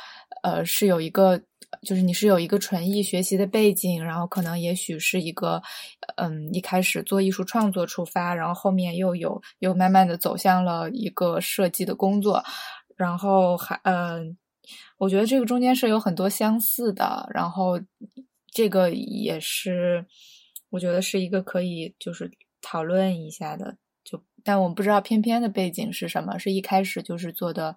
[0.42, 1.38] 呃，是有一个，
[1.82, 5.60] 就是你是有一个纯艺学习的背景，然后可能也许是一个，
[6.16, 12.42] 嗯，一开始做艺术创作出发，然后后面又有又慢慢的走向了一个设计的工作，
[12.96, 14.38] 然后还，嗯，
[14.96, 17.80] 我觉得这个中间是有很多相似的，然后
[18.52, 20.06] 这个也是，
[20.70, 22.30] 我觉得是一个可以就是
[22.62, 23.76] 讨论一下的。
[24.44, 27.76] 但我不知道偏偏的背景是什么，是一开始就是做的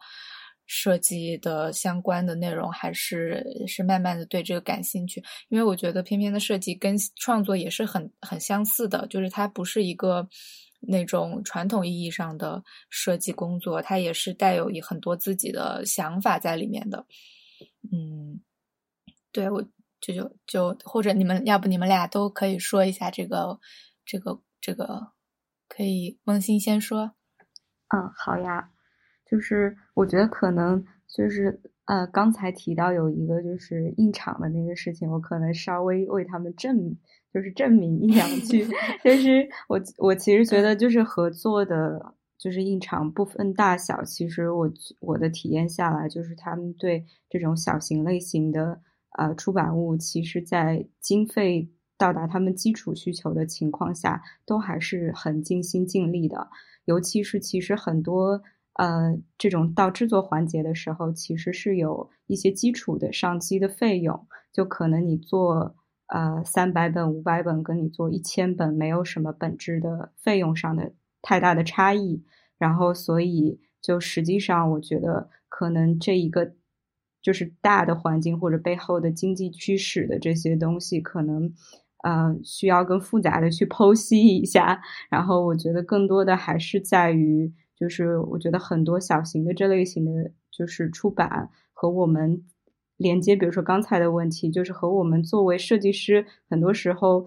[0.65, 5.21] 设计的相关的内容，还是是慢慢的对这个感兴趣？
[5.49, 10.27] 因为我觉得偏偏的设计跟创作也是很很相似的，就是它不是一个
[10.79, 17.05] 那种传统意义上的设计工作，它也是带有很多自己的想法在里面的。
[17.91, 18.41] 嗯，
[19.31, 19.61] 对我
[19.99, 23.59] 就就就或者你们要不你们俩都可以说一下这个
[24.05, 25.11] 这个这个。
[25.75, 27.13] 可以，孟欣先说。
[27.87, 28.69] 嗯，好呀。
[29.25, 36.95] 就是我觉得可能就是呃，刚才提到有一个就是印厂的那个事情，我可能稍微为他们证，
[37.33, 38.63] 就是证明一两句。
[39.03, 48.79] 就是我我其实觉得就是合作的，就是印厂不分大小，其实我我的体验下来，就是他们对这种小型类型的
[49.17, 51.71] 呃出版物，其实在经费。
[51.97, 56.49] 到达他们基础需求的情况下，都还是很尽心尽力的。
[56.85, 58.41] 尤其是其实很多
[58.73, 65.75] 呃，这种到制作环节的时候，其实是有一些基础的上机的费用，就可能你做
[66.07, 72.23] 呃三百本、五百本，跟你做一千本没有什么本质的费用上的太大的差异。
[72.57, 76.53] 然后，所以就实际上，我觉得可能这一个
[77.21, 81.53] 就是大的环境或者背后的经济趋势的这些东西，可能
[82.03, 84.79] 呃需要更复杂的去剖析一下。
[85.09, 87.51] 然后，我觉得更多的还是在于。
[87.75, 92.41] 就是我觉得很多小型的这类型的，就是出版和我们
[92.95, 97.25] 连接，比如说刚才的问题，就是和我们作为设计师，很多时候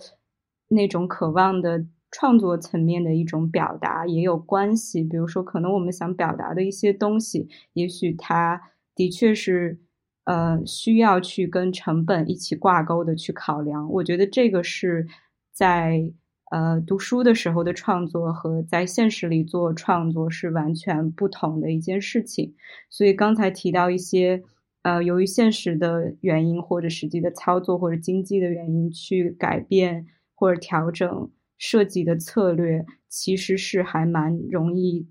[0.68, 5.02] 那种渴望的创作层面的一种表达也有关系。
[5.02, 8.62] 比如说，可能我们想表达的一些东西，也许它
[8.94, 9.78] 的确是
[10.26, 13.90] 呃需要去跟成本一起挂钩的去考量。
[13.90, 15.08] 我觉得这个是
[15.52, 16.12] 在。
[16.52, 22.54] 呃，读书的时候的创作和在现实里做创作是完全不同的一件事情。
[22.88, 24.44] 所以刚才提到一些，
[24.82, 35.08] 呃，由于现实的原因或者实际的操作或者经济的原因去改变或者调整设计的策略，其实是还蛮容易、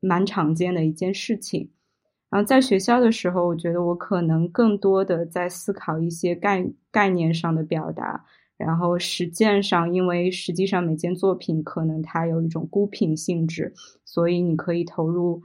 [0.00, 1.70] 蛮常见的一件事情。
[2.34, 8.24] 然后在学校的时候，我觉得我可能更多的在思考一些概概念上的表达。
[8.56, 13.72] 然后实践上，因为实际上每件作品可能它有一种孤品性质，
[14.04, 15.40] 所以你可以投入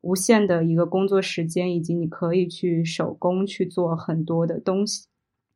[0.00, 5.06] 无限的一个工作时间，以及你可以去手工去做很多的东西。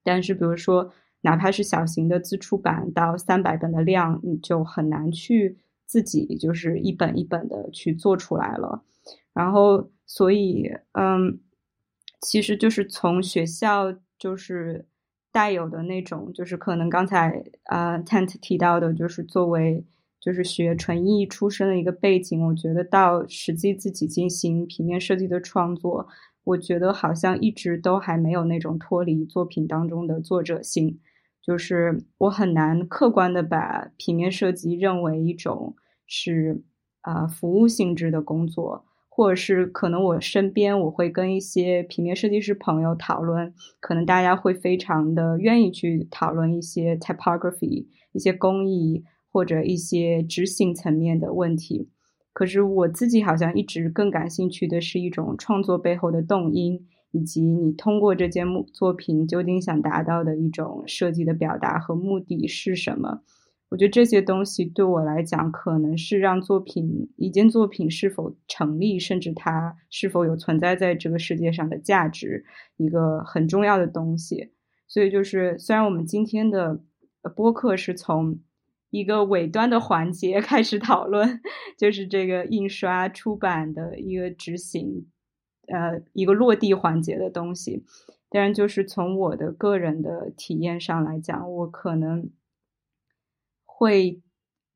[0.04, 8.84] 但是，比如说，哪怕是小型的自出版到三百本的量，你就很难去自己就是一本一本的去做出来了。
[9.32, 11.40] 然后，所以，嗯，
[12.20, 14.86] 其实就是从学校就是。
[15.32, 19.84] 带有的那种，就是可能刚才呃 Tent 提到的，就是作为
[20.18, 26.08] 就是学纯艺出身的一个背景，我觉得到实际自己进行平面设计的创作，
[26.42, 30.98] 我觉得好像一直都还没有那种脱离作品当中的作者性，
[31.42, 36.62] 就是我很难客观的把平面设计认为一种是
[37.02, 38.85] 啊服务性质的工作。
[39.16, 51.88] 或者是可能我身边我会跟一些平面设计师朋友讨论，可能大家会非常的愿意去讨论一些 typography、一些工艺或者一些执行层面的问题。
[52.34, 63.22] 可是我自己好像一直更感兴趣的是一种创作背后的动因，以及你通过这件作品究竟想达到的一种设计的表达和目的是什么。
[63.68, 72.44] 我觉得这些东西对我来讲，可能是让作品一件作品是否成立，甚至它是否有存在在这个世界上的价值，
[72.76, 74.52] 一个很重要的东西。
[74.86, 76.80] 所以，就是虽然我们今天的
[77.34, 78.38] 播客是从
[78.90, 81.40] 一个尾端的环节 开始讨论，
[81.76, 85.08] 就是这个印刷出版的一个执行，
[85.66, 87.84] 呃，一个落地环节的东西，
[88.30, 92.30] 但是就是从我的个人的体验上来讲，我可能。
[93.78, 94.22] 会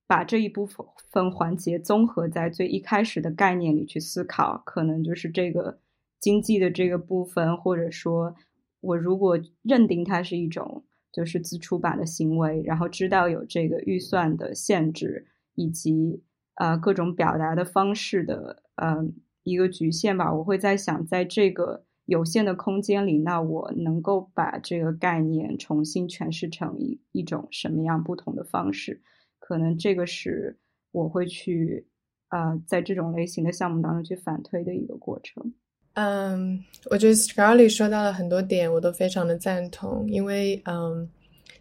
[0.06, 5.78] 把这一部分环节综合在最一开始的概念里去思考，可能就是这个
[6.18, 8.34] 经济的这个部分，或者说，
[8.80, 16.22] 我如果认定它是一种就是自出版的行为，然后知道有这个预算的限制，以及
[16.56, 19.02] 呃各种表达的方式的呃
[19.44, 21.86] 一个局限吧，我会在想，在这个。
[22.10, 29.00] 有限的空间里，那我能够把这个概念重新诠释成一一种什么样不同的方式？
[29.38, 30.58] 可能这个是
[30.90, 31.86] 我会去
[32.30, 35.54] 呃，在这种类型的项目当中去反推的一个过程。
[35.94, 36.58] 嗯，
[36.90, 40.04] 我觉得 s c a r l e y 说到了很多点，我都非常的赞同。
[40.10, 41.08] 因为嗯，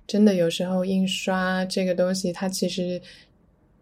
[0.08, 3.00] 真的有时候印刷这个东西，它其实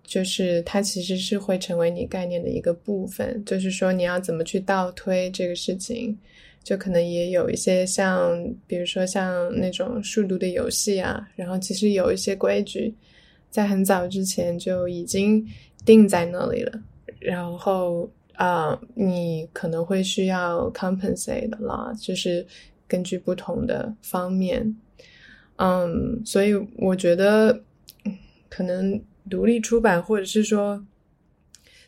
[0.04, 3.42] 就是它其实是会成为你概念的一个部分。
[3.46, 6.18] 就是说，你要怎么去倒推这个事情？
[6.68, 12.94] 就可能也有一些像，比如说像那种数独的游戏啊，然后其实有一些规矩，
[13.50, 15.48] 在很早之前就已经
[15.86, 16.78] 定在那里了。
[17.22, 22.46] 然后啊，你可能会需要 compensate 啦，就是
[22.86, 24.76] 根据不同的方面。
[25.56, 27.58] 嗯，所以我觉得
[28.50, 30.86] 可能独立出版或者是说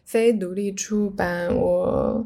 [0.05, 2.25] 非独立出版，我。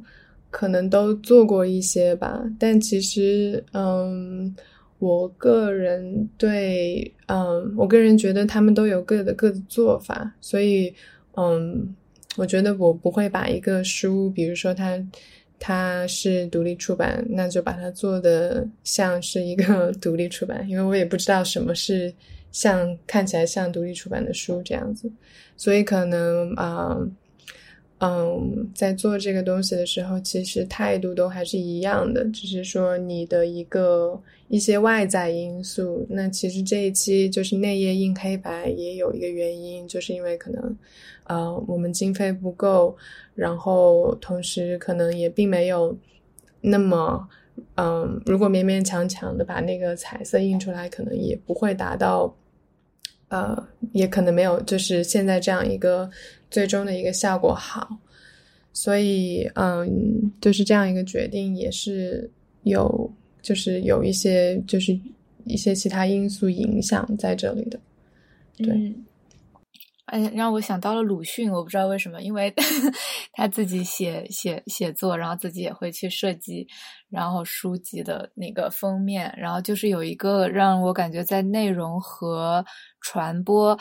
[0.53, 4.55] 可能都做过一些吧，但其实，嗯，
[4.99, 10.93] 我个人对，嗯，我个人觉得他们都有各的各的做法，所以，
[11.37, 11.95] 嗯，
[12.37, 15.03] 我觉得我不会把一个书，比如说它
[15.57, 22.13] 它是独立出版，那就把它做的像是一个 独立出版，因为我也不知道什么是
[22.51, 25.11] 像看起来像独立出版的书这样子，
[25.57, 26.95] 所以可能啊。
[28.05, 36.05] 嗯，在做这个东西的时候，其实态度都还是一样的，只是说你的一个一些外在因素。
[36.09, 40.77] 那其实这一期就是内页印黑白，也有一个原因，就是因为可能，
[41.23, 42.93] 呃，我们经费不够，
[43.35, 45.97] 然后同时可能也并没有
[46.59, 47.25] 那么，
[47.75, 52.35] 嗯，如果勉勉强强的把那个彩色印出来，可能也不会达到。
[53.34, 56.07] 呃，也可能没有，就是现在这样一个
[56.51, 57.97] 最终的一个效果好，
[58.73, 62.29] 所以嗯，就是这样一个决定也是
[62.61, 63.11] 有，
[63.41, 64.95] 就是有一些就是
[65.45, 67.79] 一些其他因素影响在这里的，
[68.57, 68.93] 对。
[70.07, 72.53] 嗯，让我想到了鲁迅，我不知道为什么，因为
[73.31, 76.67] 他自己写写写作，然后自己也会去设计，
[77.09, 82.63] 然后书籍的那个封面，然后就是有一个让我感觉在内容和
[83.01, 83.77] 传播。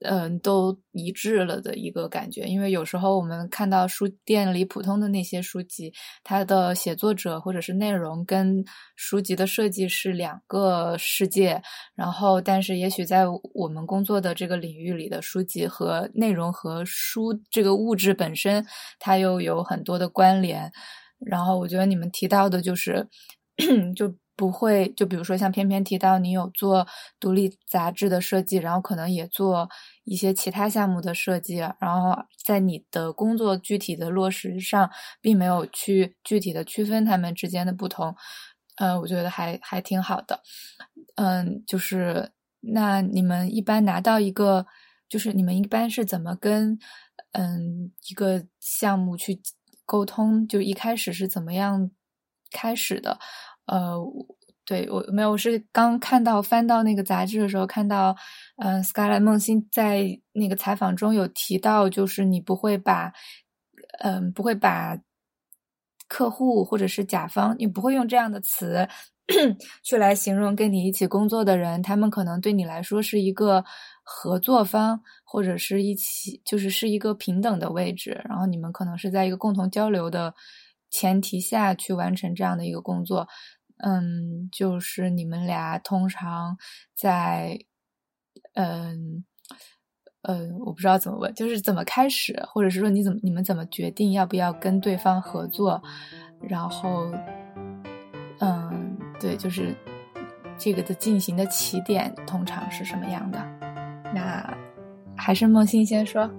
[0.00, 5.92] 嗯，都一致了的一个感觉，因为有时候我们看到书店里普通的那些书籍，
[6.22, 8.64] 它的写作者或者是内容跟
[8.96, 11.62] 书籍的设计是两个世界。
[11.94, 13.24] 然后，但是也许在
[13.54, 18.64] 我们工作的这个领域里的书籍和内容和书这个物质本身，
[18.98, 20.70] 它又有很多的关联。
[21.18, 23.08] 然后，我觉得你们提到的就是，
[23.96, 24.14] 就。
[24.36, 26.86] 不会，就比如说像偏偏提到你有做
[27.18, 29.68] 独立杂志的设计，然后可能也做
[30.04, 32.14] 一些其他项目的设计，然后
[32.44, 34.90] 在你的工作具体的落实上，
[35.22, 38.14] 并没有去具体的区分他们之间的不同，
[38.76, 40.42] 呃，我觉得还还挺好的。
[41.14, 44.66] 嗯，就是那你们一般拿到一个，
[45.08, 46.78] 就是你们一般是怎么跟
[47.32, 49.40] 嗯一个项目去
[49.86, 50.46] 沟通？
[50.46, 51.90] 就一开始是怎么样
[52.50, 53.18] 开始的？
[53.66, 53.96] 呃，
[54.64, 58.16] 对我没有，我是刚看到翻到那个杂志的时候，看到，
[58.56, 63.12] 嗯，Skyline 梦欣在那个采访中有提到，就是你不会把，
[64.00, 64.98] 嗯，不会把
[66.08, 68.88] 客户或者是甲方，你不会用这样的词
[69.82, 73.64] 去来形容跟你一起工作的人，他们可能对你来说是一个
[74.04, 80.32] 合作方，或者是一起，就是是一个平等的位置，然后你们可能是在一个共同交流的
[80.90, 83.26] 前提下去完成这样的一个工作。
[83.78, 86.56] 嗯，就是你们俩通常
[86.94, 87.58] 在，
[88.54, 89.24] 嗯，
[90.22, 95.82] 呃，我不知道怎么问，就是怎么开始，或者是说你怎么你们怎么决定要不要跟对方合作，
[96.40, 97.12] 然后，
[98.40, 99.74] 嗯，对，就是
[100.56, 103.38] 这个的进行的起点通常是什么样的？
[104.14, 104.56] 那
[105.16, 106.30] 还是梦欣先说，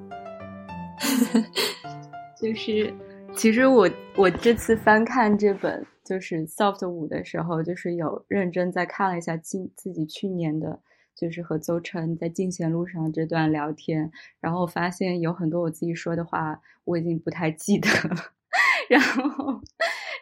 [2.41, 2.91] 就是
[3.35, 5.85] 其实我我这次翻看这本。
[6.07, 10.79] 就是 soft 五的时候，就是有认真在看了一下今自己去年的，
[11.13, 18.15] 就是和邹晨在进贤路上这段聊天，然后发现有很多我自己说的话我已经不太记得了，
[18.87, 19.61] 然后，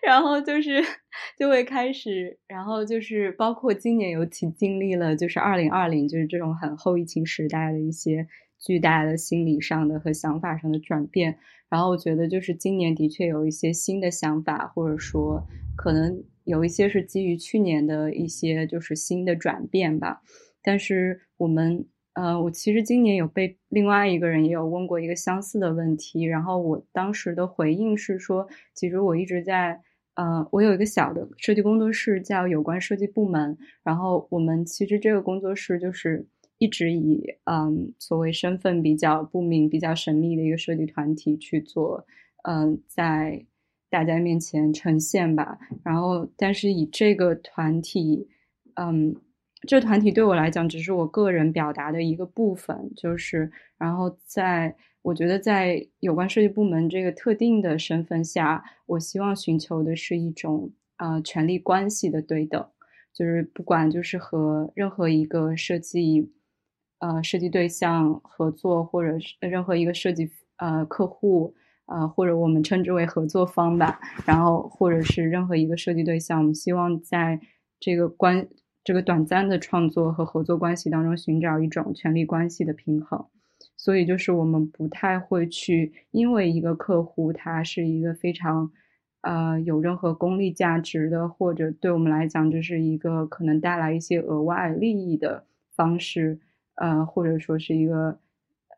[0.01, 0.83] 然后就是
[1.38, 8.27] 就会开始，然后就是包括今年尤其经历了就是二零二零，就是这种很后疫情时代的一些
[8.66, 11.38] 巨大的心理上的和想法上的转变。
[11.70, 15.45] 然后我觉得，就是今年的确有一些新的想法，或者说
[15.76, 20.22] 可能有一些是基于去年的一些就是新的转变吧。
[20.63, 29.82] 但是我们，呃，我其实今年有被另外一个人也有问过一个相似的问题，然后我当时的回应是说，其实我一直在，
[30.13, 36.28] 呃，我有一个小的设计工作室叫有关设计部门，然后我们其实这个工作室就是。
[36.57, 42.05] 一直以嗯所谓身份比较不明、比较神秘的一个设计团体去做，
[42.43, 43.45] 嗯，在
[43.89, 45.57] 大家面前呈现吧。
[45.83, 48.27] 然后，但是以这个团体，
[48.75, 49.15] 嗯，
[49.67, 52.91] 这个团体对我来讲只是我个人表达的一个部分。
[52.95, 62.65] 就是，然后在我觉得在有关设计部门这个特定的身份下，我希望寻求的是一种呃权力关系的对等，
[63.13, 66.31] 就是不管就是和任何一个设计。
[67.07, 70.27] 呃，设计对象合作，或者是任何一个设计
[70.57, 71.53] 呃客户，
[71.85, 77.39] 呃或者我们称之为合作方吧，然后或者是任何一个设计对象，我们希望在
[77.79, 78.47] 这个关
[78.83, 83.23] 这个短暂的创作和合作关系当中寻找一种权力关系的平衡。
[83.77, 88.71] 所以就是我们不太会去因为一个客户他是一个非常
[89.21, 95.45] 呃有任何功利价值的，或者对我们来讲就是一个可能带来一些额外利益的
[95.75, 96.39] 方式。
[96.76, 98.19] 呃，或者说是一个，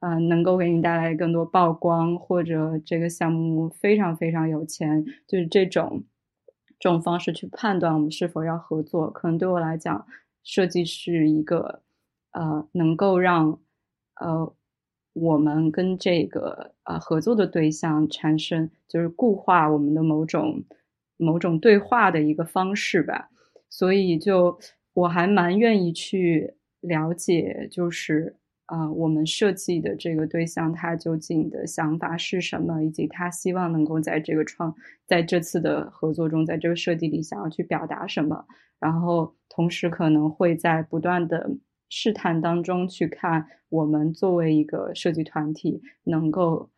[0.02, 6.04] 呃，能够给你带来更多曝光，或者这个项目非常非常有钱，就是这种
[6.80, 9.10] 这种方式去判断我们是否要合作。
[9.10, 10.06] 可能对我来讲，
[10.44, 11.82] 设计是一个，
[12.32, 13.60] 呃，能够让，
[14.22, 14.54] 呃，
[15.14, 20.64] 我们跟这个呃合作的对象产生就是固化我们的某种
[21.18, 23.30] 某种对话的一个方式吧。
[23.70, 24.60] 所以就
[24.94, 28.36] 我还蛮愿意去了解，就是
[28.68, 34.76] 啊，我们设计的这个对象他究竟的想法是什么，以及他希望能够在这个创
[35.06, 38.46] 在这次的合作中，在这个设计里想要去表达什么。
[38.80, 41.50] 然后同时可能会在不断的
[41.90, 46.70] 试探当中去看，我们作为一个设计团体能够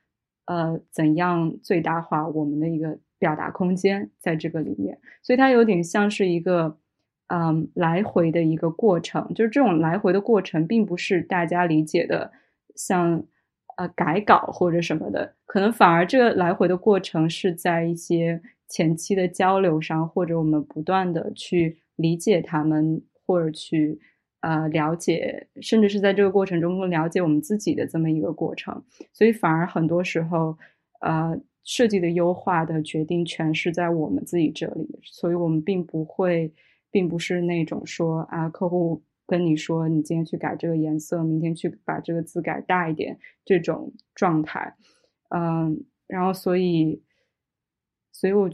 [0.45, 4.97] 呃怎样最大化我们的一个表达空间在这个里面。
[5.23, 6.77] 所以它有点像是一个
[7.29, 12.31] 嗯来回的一个过程，就是这种来回的过程，并不是大家理解的
[12.75, 13.23] 像
[13.77, 23.99] 呃改稿或者什么的，可能反而这个来回的过程是在一些前期的交流上，或者我们不断的去理解他们，或者去。
[24.41, 30.57] 呃，了解，甚至是在这个过程中更了解我们自己的这么一个过程，所以反而很多时候，
[31.01, 36.49] 呃，设计的优化的决定权是在我们自己这里，所以我们并不会，
[36.91, 44.75] 并不是那种说啊，客户跟你说你今天去改这个颜色，明天去把这个字改大一点这种状态，
[45.29, 47.03] 嗯，然后所以，
[48.11, 48.49] 所以我，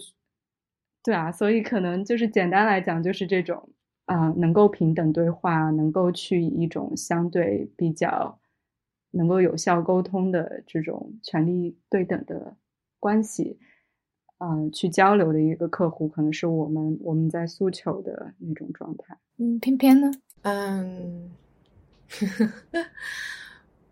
[1.03, 3.69] 对啊，所以可能就是简单来讲就是这种。
[4.07, 8.39] 啊，能够平等对话，能够去一种相对比较
[9.09, 12.55] 能够有效沟通的这种权利对等的
[12.99, 13.57] 关系，
[14.39, 19.17] 嗯，去交流的一个客户，可能是我们我们在诉求的那种状态。
[19.37, 20.11] 嗯，偏偏呢？
[20.43, 21.31] 嗯，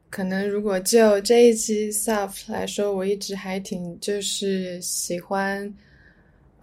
[0.09, 5.73] 可能如果就这一期 soft 来说，我一直还挺就是喜欢。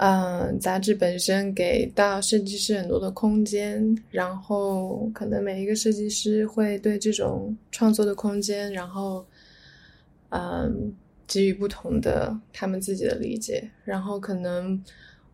[0.03, 9.23] 嗯，杂志本身给到设计师很多的空间，然后可能每一个设计师会对这种创作的空间，然后
[10.31, 10.91] 嗯
[11.31, 13.71] 给予不同的他们自己的理解。
[13.85, 14.83] 然后可能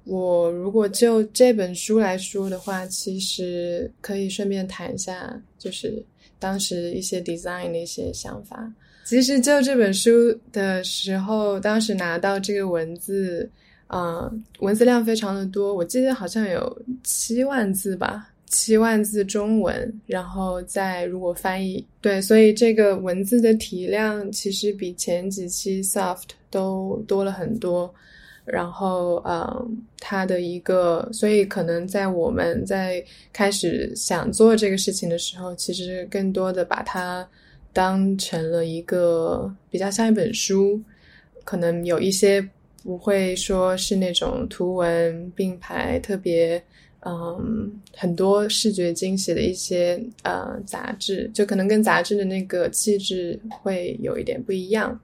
[0.04, 6.04] 我如果就这本书来说的话，其实可以顺便谈一下，就是
[6.38, 8.70] 当时一些 design 的一些想法。
[9.04, 10.10] 其实就这本书
[10.52, 13.50] 的时候，当时拿到这个文字。
[13.88, 14.28] 啊，
[14.58, 27.92] 文字量非常的多，我记得好像有七万字吧，七万字中文，然后再如果翻译，对，所以这个文字的体量其实比前几期 soft 都多了很多。
[28.44, 37.28] 然后，嗯，它的一个，所以可能在我们在开始想做这个事情的时候，其实更多的把它
[37.72, 40.80] 当成了一个比较像一本书，
[41.44, 42.48] 可能有一些。
[42.84, 46.62] 不会说是那种图文并排特别，
[47.08, 55.00] 嗯，很多视觉惊喜的一些呃杂志，就可能跟杂志的那个气质会有一点不一样，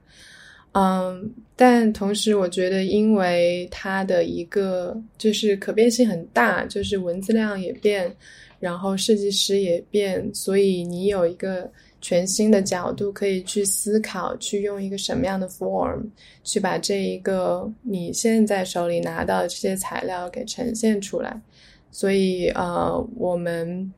[0.73, 8.13] 嗯，但同时我觉得，因为它的一个就是可变性很大，就是文字量也变，
[8.59, 11.71] 然后设计师也变，所以你有一个。
[12.05, 16.03] 全新的角度可以去思考，去用一个什么样的 form
[16.43, 21.41] 去把这一个你现在手里拿到的这些材料给呈现出来。
[21.93, 23.93] 所以，呃，我们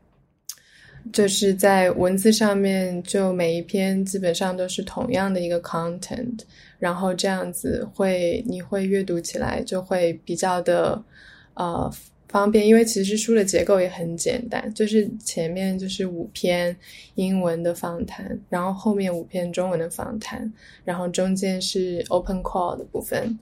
[1.12, 6.38] 就是在文字上面，就每一篇基本上都是同样的一个 content，
[6.78, 11.04] 然后这样子会你会阅读起来就会比较的，
[11.56, 11.92] 呃。
[12.28, 16.76] 方便，因为其实书的结构也很简单，就是前面就是五篇
[17.14, 20.52] 英文的访谈，然后后面五篇中文的访谈，
[20.84, 23.40] 然后中间是 open call 的部分，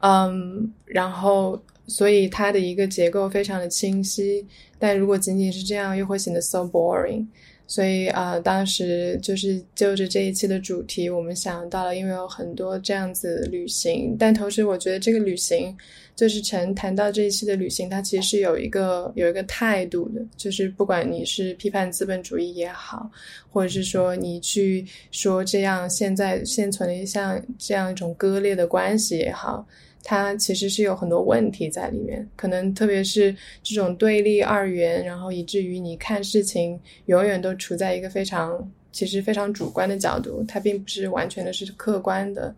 [0.00, 4.46] 嗯，然后所以它的一个结构非常的清晰，
[4.78, 7.26] 但如果仅仅是这样，又会显得 so boring。
[7.64, 15.74] 所以啊，当时就是就着这一期的主题，我们想到了，因为有很多这样子旅行，但同时我觉得这个旅行，
[16.14, 23.10] 就是陈谈到这一期的旅行，它其实是有一个有一个态度的，就是不管你是批判资本主义也好，
[23.48, 29.66] 或者是说你去说这样现在现存的像这样一种割裂的关系也好。
[30.02, 42.54] 它其实是有很多问题在里面，可能特别是这种对立二元，然后以至于你看事情永远都处在一个非常其实非常主观的角度，它并不是完全的是客观的，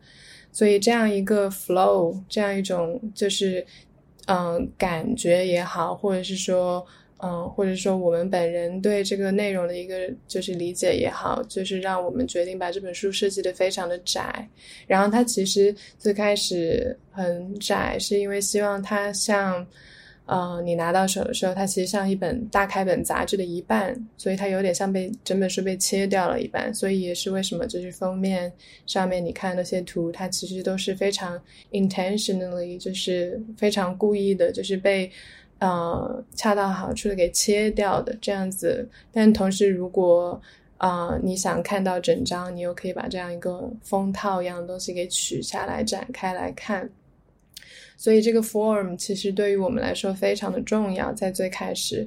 [0.53, 3.65] 所以这样一个 flow，这样一种就是
[4.27, 6.85] 嗯感觉也好，或者是说。
[7.25, 14.47] 嗯，或者说我们本人对这个内容的一个就是理解也好，就是让我们决定把这本书设计的非常的窄。
[14.87, 19.67] 然后它其实最开始很窄，是因为希望它像，
[20.27, 28.53] 呃，你拿到手的时候，它其实像一本大开本杂志的一半，所以它有点像被整本书被切掉了一半，所以也是为什么就是封面
[28.87, 31.41] 上面你看那些图，它其实都是非常
[31.73, 35.11] intentionally，就是非常故意的，就是被
[35.59, 38.89] 呃恰到好处的给切掉的这样子。
[39.13, 40.41] 但同时，如果
[40.79, 46.89] 啊你想看到整张，你又可以把这样一个封套一样的东西给取下来展开来看。
[47.97, 52.07] 所以这个 form 其实对于我们来说非常的重要，在最开始，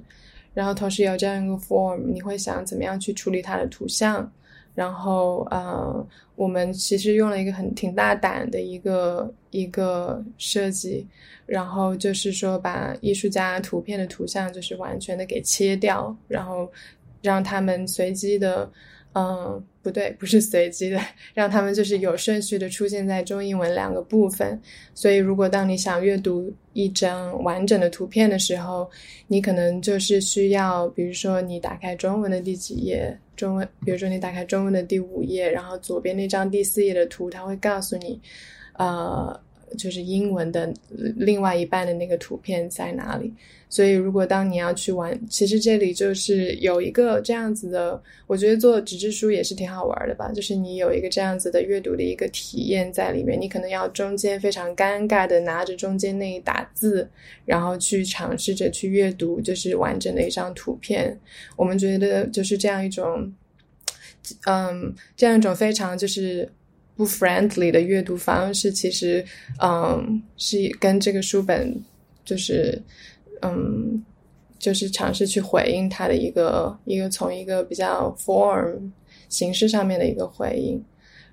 [0.53, 4.29] 然后同时有这样一个 form，你会想怎么样去处理它的图像，
[4.75, 11.05] 然后呃，我们其实用了一个很挺大胆的一个一个设计，
[11.45, 16.72] 然后就是说把艺术家图片的图像就是完全的给切掉，然后
[17.22, 18.72] 让他们随机的。
[19.14, 21.01] 嗯，不对，不是随机的，
[21.34, 24.62] 让他们就是有顺序的出现在中英文两个部分。
[24.93, 28.88] 所以，如果当你想阅读一张完整的图片的时候，
[29.26, 38.22] 你可能就是需要，比如说你打开中文的第几页，中文，比如说你打开中文的第五页，然后左边那张第四页的图，它会告诉你，
[38.74, 39.39] 呃。
[39.78, 40.72] 就是英文的
[41.15, 43.34] 另外一半的那个图片在哪里？
[43.70, 50.32] 所以，如果当你要去玩，其实这里就是有一个这样子的，我觉得做纸质书也是挺好玩的吧。
[50.32, 57.09] 就是你有一个这样子的阅读的一个体验在里面，你可能要中间非常尴尬的拿着中间那一打字，
[57.43, 61.20] 然后去尝试着去阅读，就是完整的一张图片。
[61.57, 63.34] 我们觉得就是这样一种，
[64.45, 66.49] 嗯，这样一种非常就是。
[66.97, 69.23] 不 friendly 的阅读方式，其实，
[69.61, 71.79] 嗯，是跟这个书本，
[72.25, 72.81] 就是，
[73.43, 74.03] 嗯，
[74.57, 78.91] 就是尝试去回应它的一个一个从一个比较 form
[79.29, 80.83] 形式上面的一个回应，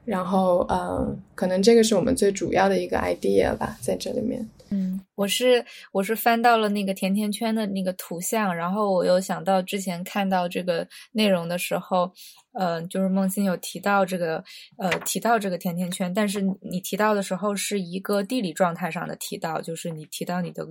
[0.04, 4.46] 然后，嗯，可能这个是我们最主要的一个 idea 吧，在这里面。
[4.70, 12.10] 嗯，我是我是翻到了那个甜甜圈的那个图像，然后我又想到之前看到这个内容的时候，
[12.54, 14.42] 呃，就是梦欣有提到这个，
[14.78, 20.66] 呃，提到这个甜甜圈，但是你提到的时候是一个地理状态上的提到，就是你提到你的，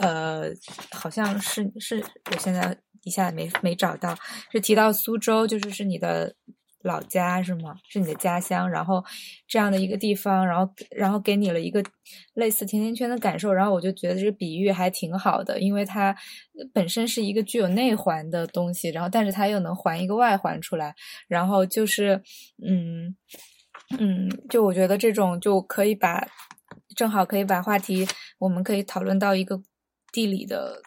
[0.00, 0.50] 呃，
[0.90, 4.16] 好像是是我现在一下没没找到，
[4.50, 6.34] 是提到苏州，就是是你的。
[6.84, 7.74] 老家是吗？
[7.88, 9.02] 是你的家乡，然后
[9.48, 11.82] 这样的一个地方，然后然后给你了一个
[12.34, 16.14] 类似甜甜圈的感受，然后我就觉得这个比喻还挺好的，因为它
[16.74, 20.94] 本身是一个具有内环的东西，然后但是它又能环一个外环出来，
[21.26, 22.22] 然后就是
[22.62, 23.16] 嗯
[23.98, 26.28] 嗯，就我觉得这种就可以把
[26.94, 28.06] 正好可以把话题，
[28.38, 29.58] 我们可以讨论到一个
[30.12, 30.82] 地理的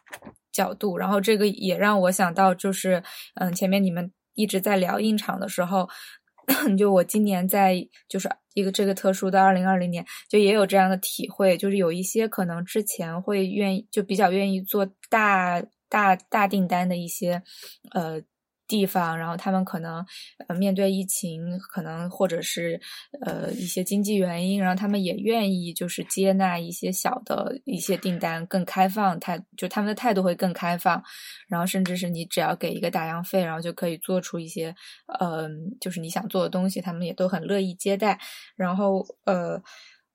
[0.51, 3.01] 角度，然后这个也让我想到就是
[3.33, 4.11] 嗯前面你们。
[4.37, 5.89] 一直在聊印厂的时候，
[6.77, 17.43] 就我今年在就是一个这个特殊的二零二零年，就也有这样的体会，就是有一些可能之前会愿意就比较愿意做大大大订单的一些
[17.91, 18.21] 呃。
[18.67, 20.05] 地方，然后他们可能
[20.47, 22.79] 呃面对疫情，可能或者是
[23.25, 31.01] 呃一些经济原因，然后他们也愿意就是接纳一些小的一些订单，更开放态，就他们的态度会更开放，
[31.47, 34.75] 然后甚至是你只要给一个打样费，然后就可以做出一些
[35.19, 35.47] 呃
[35.79, 38.19] 就是你想做的东西，他们也都很乐意接待。
[38.57, 39.61] 然后呃，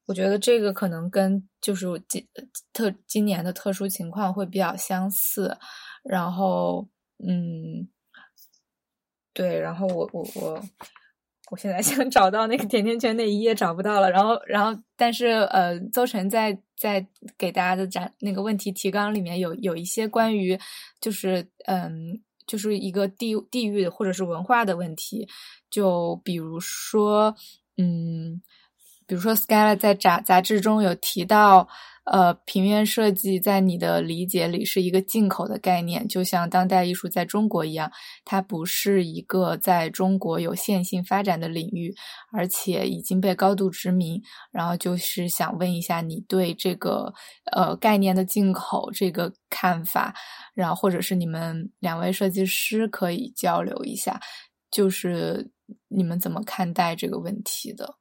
[0.07, 2.27] 我觉得这个可能跟就是今
[2.75, 5.57] 特今年的特殊情况会比较相似，
[6.05, 6.87] 然后
[7.27, 7.89] 嗯。
[9.35, 10.63] 对，然后我我我
[11.51, 17.07] 我现在 想找到那个甜甜圈那一页找不到了，然后然后但是呃，邹晨在在
[17.39, 20.59] 给大家的展那个问题提纲里面有有一些关于
[21.01, 25.29] 就是嗯就是一个地地域或者是文化的问题，
[25.71, 27.35] 就比如说
[27.77, 28.43] 嗯，
[29.07, 31.69] 比如说 Skyla 在杂杂志中有提到。
[32.05, 37.91] 呃，平面设计在你的理解里是一个进口的概念，就像当代艺术在中国一样，
[38.25, 41.95] 它不是一个在中国有线性发展的领域，
[42.33, 44.21] 而且已经被高度殖民。
[44.51, 47.15] 然后就是想问一下你对这个
[47.53, 50.13] 呃概念的进口这个看法，
[50.55, 54.21] 然后或者是你们两位设计师可以交流一下，
[54.73, 55.53] 就是
[55.89, 57.95] 你们怎么看待这个问题的？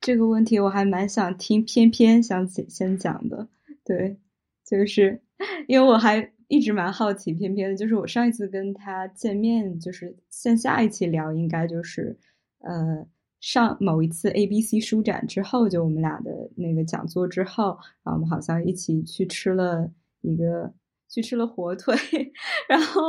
[0.00, 3.46] 这个问题我还蛮想听偏偏想先讲的，
[3.84, 4.16] 对，
[4.64, 5.20] 就是
[5.68, 12.18] 因为我还一直蛮好奇偏偏的，就是我上一次跟他见面，就是线下一起聊，应该就是
[12.60, 13.06] 呃
[13.40, 19.92] 上某一次 A B C 书展之后，就我们俩的那个讲座之后，然后我们好像一起去吃了
[20.22, 20.72] 一个
[21.08, 21.94] 去吃了火腿，
[22.68, 23.02] 然后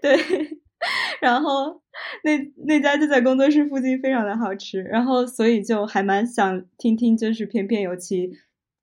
[0.00, 0.16] 对。
[1.20, 1.80] 然后
[2.24, 4.82] 那那家就在工作室附近，非常的好吃。
[4.82, 8.32] 然后所以就还蛮想听听，就是偏偏尤其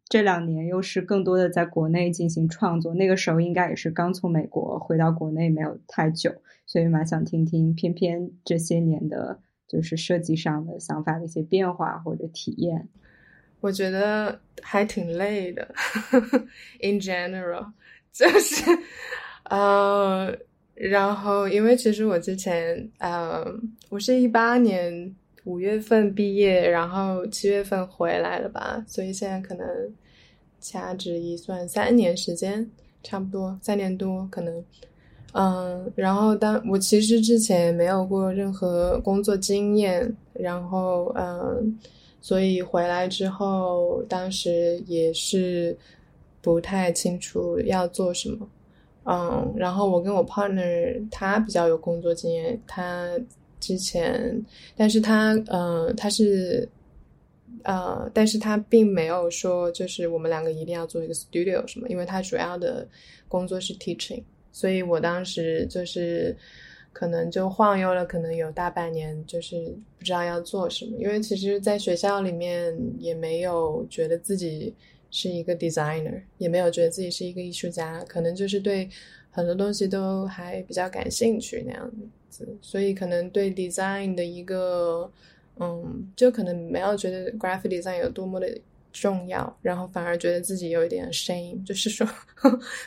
[0.09, 6.33] 这两年又是更多的在国内进行创作，那个时候应该也是刚从美国回到国内没有太久，
[6.65, 12.89] 所以蛮想听听偏偏这些年的，就是设计上的想法的一些变化或者体验。
[13.61, 15.73] 我觉得还挺累的，
[16.83, 17.71] in general，
[18.11, 18.61] 就是，
[19.45, 20.35] 呃，
[20.73, 23.45] 然后因为其实我之前，呃，
[23.89, 29.67] 我是一八年五月份毕业，然后七月份回来了吧，所以现在可能
[30.59, 32.69] 掐指一算，三年时间，
[33.03, 34.63] 差不多三年多可能，
[35.33, 41.79] 嗯，然后当我其实之前没有过任何工作经验，然后嗯。
[42.25, 45.77] 所以回来之后，当时也是
[46.41, 48.47] 不太清楚要做什么，
[49.05, 53.09] 嗯，然后我跟我 partner 他比较有工作经验，他
[53.59, 54.43] 之前，
[54.75, 56.67] 但是他，嗯，他是，
[57.63, 62.87] 呃，但是他并没有说就是我们两个一定要做一个 studio 什么，因为他主要的
[63.27, 66.35] 工作是 teaching，所以我当时就是。
[66.95, 70.95] 可能就晃悠了，可能有大半年，就是不知道要做什么。
[70.99, 74.71] 因为其实，在学校里面也没有觉得自己
[75.13, 78.89] 是一个 designer，也没有觉得自己是一个艺术家，可能就是对
[79.29, 81.91] 很多东西都还比较感兴趣那样
[82.29, 82.47] 子。
[82.63, 85.09] 所以可能对 design 的一个，
[85.59, 88.57] 嗯，就可能没有觉得 graphic design 有多么的
[88.91, 92.07] 重要，然后反而觉得自己有一点 shame，就是说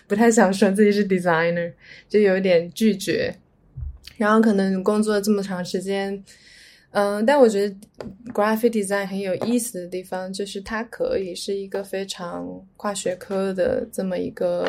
[0.08, 1.72] 不太想说自己是 designer，
[2.08, 3.32] 就有一点拒绝。
[4.16, 6.24] 然后可能工作这么长时间，
[6.90, 7.76] 嗯，但我觉得
[8.32, 14.66] graphic design 很有意思的地方就是它可以是一个非常跨学科的这么一个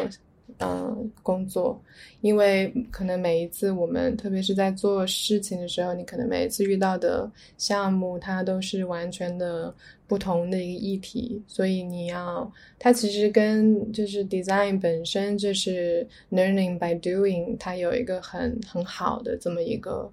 [0.59, 1.82] 嗯工作，
[2.22, 9.74] 因为可能每一次我们特别是在做事情的时候，你可能每一次遇到的项目它都是完全的。
[10.09, 12.49] 不同的一个议题，所以你要
[12.80, 20.09] 它其实跟就是 design 本身就是 learning by doing，它有一个很很好的这么一个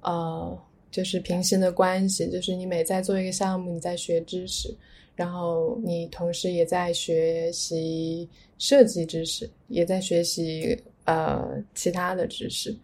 [0.00, 0.58] 呃，
[0.90, 4.74] 就是平行的关系，就是你每在做一个项目，你在学知识，
[5.14, 8.28] 然后你同时也在学习
[8.58, 12.74] 设计知识，也在学习呃其他的知识。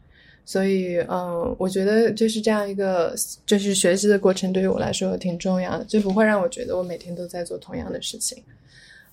[0.49, 8.41] 所以，嗯，我觉得就是这样一个，就是学习的过程对于我来说挺重要的，就不会让我觉得我每天都在做同样的事情。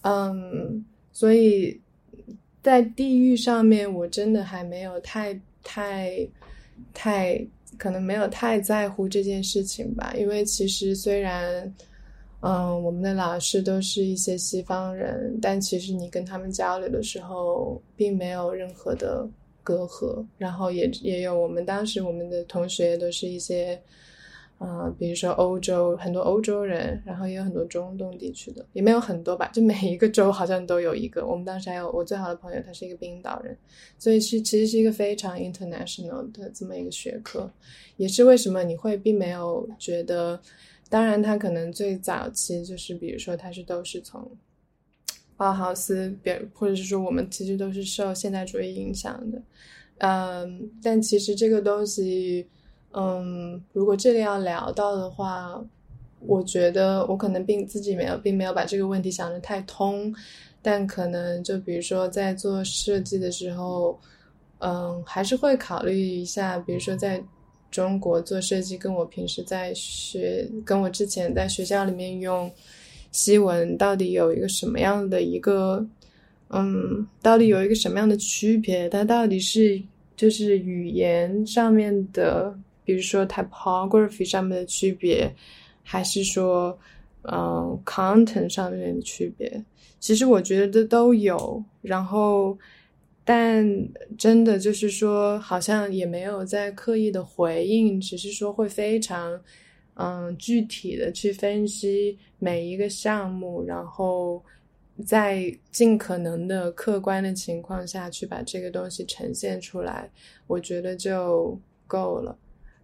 [0.01, 1.81] 嗯，所以
[2.61, 5.33] 在地域上面，我真的还没有太
[5.63, 6.15] 太
[6.93, 7.43] 太
[7.77, 11.73] 可能没有太在乎这件事情吧，因为其实虽然，
[12.41, 19.27] 嗯，我们的老师都是一些西方人，但其实你跟他们交流的时候，并没有任何的。
[19.65, 23.81] 隔阂，然后也也有我们当时我们的同学都是一些，
[24.63, 31.25] 呃，比如说欧洲很多欧洲人，然后也有很多中东地区的，也没有很多吧，就每一个州好像都有一个。
[31.25, 33.57] 我们当时还有我最好的朋友，他是一个冰岛人，
[33.99, 37.51] 所以是其实是一个非常 international 的这么一个学科，
[37.97, 40.39] 也是为什么你会并没有觉得，
[40.87, 44.25] 当然他可能最早期就是比如说他是都是从。
[45.35, 49.41] 包豪斯，别或者是说，我们其实都是受现代主义影响的，
[49.97, 52.47] 嗯，但其实这个东西，
[52.93, 55.63] 嗯，如果这里要聊到的话，
[56.19, 60.13] 我觉得我可能并自己没有，并没有把这个问题想得太通，
[60.61, 63.99] 但可能就比如说在做设计的时候，
[64.59, 67.23] 嗯，还是会考虑一下，比如说在
[67.69, 72.51] 中国做设计，跟我平时在学，跟我之前在学校里面用。
[73.15, 75.85] 西文到底有一个什么样的一个，
[76.49, 78.89] 嗯，到底有一个什么样的区别？
[78.89, 79.79] 它到底是
[80.17, 85.33] 就是语言上面的，比如说 typography 上面的区别，
[85.83, 86.77] 还是说，
[87.23, 89.63] 嗯，content 上面的区别？
[89.99, 91.63] 其实我觉得都有。
[91.81, 92.57] 然后，
[93.23, 93.65] 但
[94.17, 99.39] 真的就是说，好像也没有在刻意的回应，只是说会非常。
[99.95, 104.43] 嗯，具体的去分析每一个项目，然后
[105.05, 110.09] 在尽可能的客观的情况下去把这个东西呈现出来，
[110.47, 111.55] 我觉得就
[111.85, 112.35] 够了。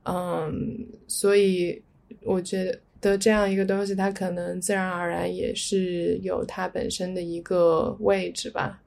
[0.03, 1.81] 嗯，所以
[2.25, 8.81] 我觉得这样一个东西，它可能自然而然也是有它本身的一个位置吧。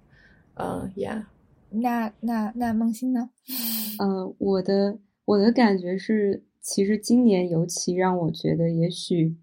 [0.54, 1.24] 嗯，Yeah。
[1.70, 3.30] 那那那梦欣呢？
[3.98, 6.44] 呃，我的我的感觉是。
[6.64, 9.34] 其实今年尤其让我觉得，也许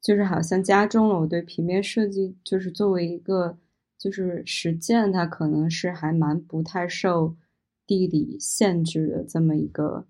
[0.00, 3.58] 就是好像加重了我对平面设计，就是作为一个
[3.98, 7.36] 就是实践，它可能是还蛮不太受
[7.86, 10.06] 地理限制的这么一个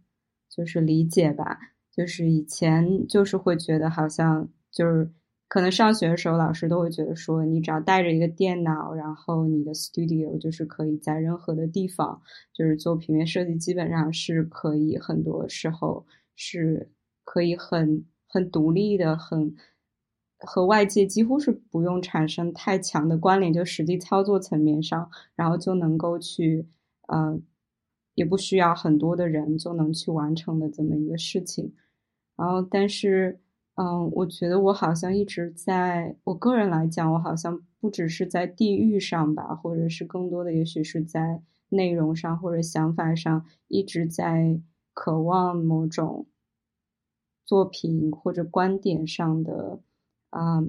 [0.54, 1.58] 就是理解吧。
[1.90, 5.10] 就是以前就是会觉得好像就是
[5.46, 12.20] 可能上学的时候，老师都会觉得说，你只要带着一个电脑，然后你的 studio 就是可以在任何的地方，
[12.52, 16.90] 就是做平面设计，基本上是可以，很多时候是
[17.22, 19.54] 可以很很独立的，很
[20.40, 26.66] 和外界几乎是不用产生太强的关联，就实际操作层面上，然后就能够去，
[27.06, 27.38] 呃，
[28.14, 31.72] 也不需要很多的人就能去完成的这么一个事情，
[32.36, 33.40] 然后但是。
[33.76, 44.60] 嗯，我觉得我好像一直在我个人来讲，我好像不只是在地域上吧，或者是更多的，也许是在内容上或者想法上，一直在
[44.92, 46.28] 渴望某种
[47.44, 49.80] 作品或者观点上的
[50.30, 50.62] 啊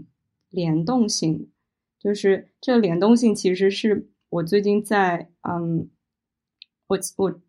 [0.49, 1.51] 联动性。
[1.99, 5.87] 就是这联动性，其实是我最近在嗯，
[6.87, 7.41] 我我。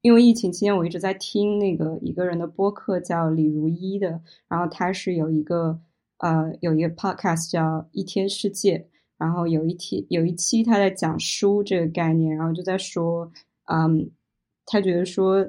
[0.00, 4.20] 因为疫情期间，我一直在听那个一个人的播客，叫李如一的。
[4.48, 5.80] 然后他是有一个
[6.18, 8.78] 呃，有一个 podcast 叫《一天世界》。
[9.16, 13.30] 然后有一天有一期他在讲书这个概念，然后就在说，
[13.66, 14.10] 嗯，
[14.66, 15.48] 他觉得说，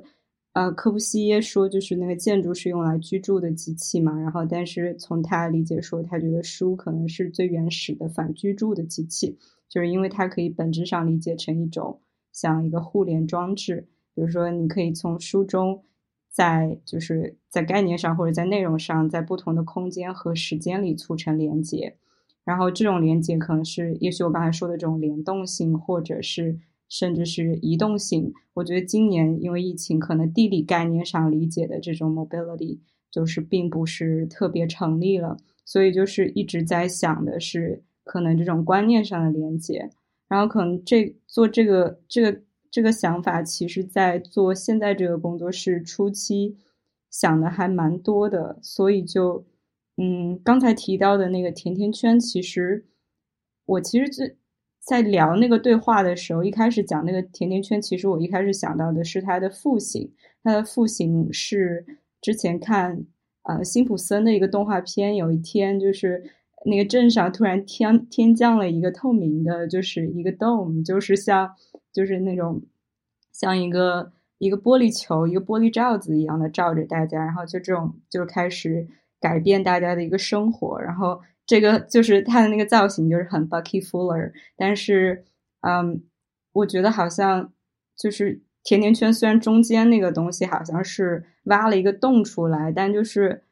[0.51, 4.15] 呃，科布西耶说就是那个建筑是用来居住的机器嘛。
[4.19, 9.35] 然后但是从他理解说，他觉得书可能是最原始的反居住的机器，
[9.67, 11.99] 就是因为它可以本质上理解成一种
[12.33, 13.87] 像一个互联装置。
[14.13, 15.83] 比如说，你可以从书中，
[16.29, 21.95] 在就是在概念上或者在内容上，在不同的空间和时间里促成连接，
[22.43, 26.59] 然后这种连接可能是，也许我刚才说的这种联动性，或者是
[26.89, 28.33] 甚至是移动性。
[28.53, 32.79] 我觉得今年因为疫情，可能地理概念上理解的这种 mobility
[33.09, 39.89] 就是并不是特别成立了，所以就是一直在想的是，可能这种观念上的连接，
[40.33, 42.41] 然后可能这做这个这个。
[42.73, 46.57] 这个想法其实，在做现在这个工作室初期
[47.11, 49.45] 想的还蛮多的，所以就，
[49.97, 52.83] 嗯，刚才提到的那个甜甜圈，其实
[53.65, 54.35] 我其实最
[54.79, 60.11] 在聊那个对话的时候，一开始讲那个甜甜圈，其实我一开始想到的是它的父型，
[60.43, 61.85] 它的父型是
[62.21, 63.05] 之前看
[63.43, 66.23] 呃辛普森的一个动画片，有一天就是
[66.65, 71.53] 那个镇上突然天天降了一个透明的，就是一个 dome，就是像。
[71.93, 72.59] 就是那种
[73.31, 78.87] 像一个一个玻璃球、一个玻璃罩子一样的罩着大家，然后就这种就开始
[79.19, 80.81] 改变大家的一个生活。
[80.81, 84.31] 然后这个就是它的那个造型，就是很 Bucky Fuller。
[84.57, 85.23] 但是，
[85.61, 86.01] 嗯，
[86.53, 87.53] 我觉得好像
[87.95, 93.43] 就是甜甜圈，虽然中间那个东西好像是挖了一个洞出来，但就是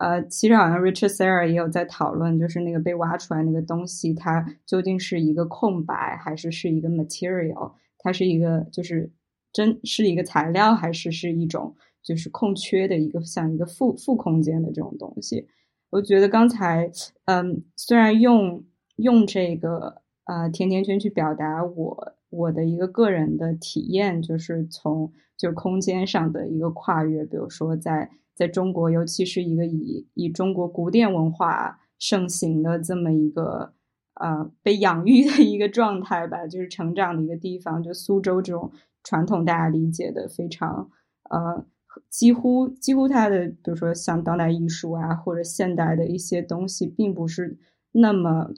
[0.00, 7.72] 呃，其实好像 Richard Serra 也有在讨论，就是那个被挖出来那个东西，它究竟是一个空白，还是是一个 material。
[7.98, 9.10] 它是一个，就是
[9.52, 15.46] 真是一个材料，还是是一种就是空缺的一个像一个负负空间的这种东西？
[15.90, 16.90] 我觉得刚才，
[17.26, 18.64] 嗯，虽然用
[18.96, 28.08] 用这个呃甜甜圈去表达我我的一个个人的体验，就是从就空间上的一个跨越，比如说在
[28.40, 33.74] 在中国，尤其是一个以以中国古典文化盛行的这么一个。
[34.14, 37.82] 呃，被养育的一个状态吧，就是成长的一个地方。
[37.82, 38.70] 就苏州这种
[39.02, 40.90] 传统，大家理解的非常
[41.30, 41.64] 呃，
[42.10, 47.56] 几乎几乎它的，比如说像当代艺术啊，或者现代的一些东西，并不是
[47.92, 48.52] 那么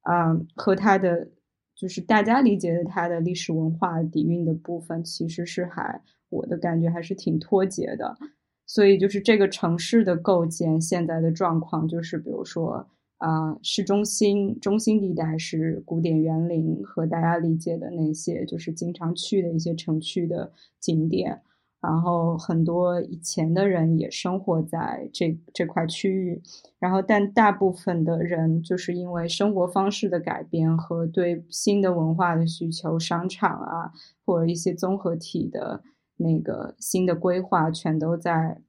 [0.00, 1.28] 啊，和它的
[1.74, 8.16] 就是大家理解的它的历史文化底蕴的部分，其实是还我的感觉还是挺脱节的。
[8.72, 12.86] 所以就是这个城市的构建，现在的状况就是，比如说。
[13.18, 20.50] 啊，市中心中心地带是古典园林和大家理解的那些，就是经常去的一些城区的
[20.80, 21.40] 景点。
[21.80, 26.42] 然后很多以前的人也生活在这这块区域。
[26.80, 33.92] 然后，但大部分的人就是因为生活方式的改变和对新的文化的需求，商场啊，
[34.26, 35.80] 或者一些综合体的
[36.16, 38.60] 那个新的规划，全都在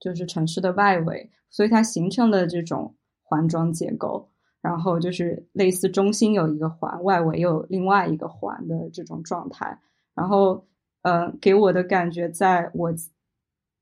[0.00, 2.94] 就是城市的外围，所以它形成了这种。
[3.24, 4.28] 环状结构，
[4.60, 9.80] 然后就是类似中心有一个环，外围有另外一个环的这种状态。
[10.14, 10.66] 然后，
[11.00, 12.92] 呃，给我的感觉，在我，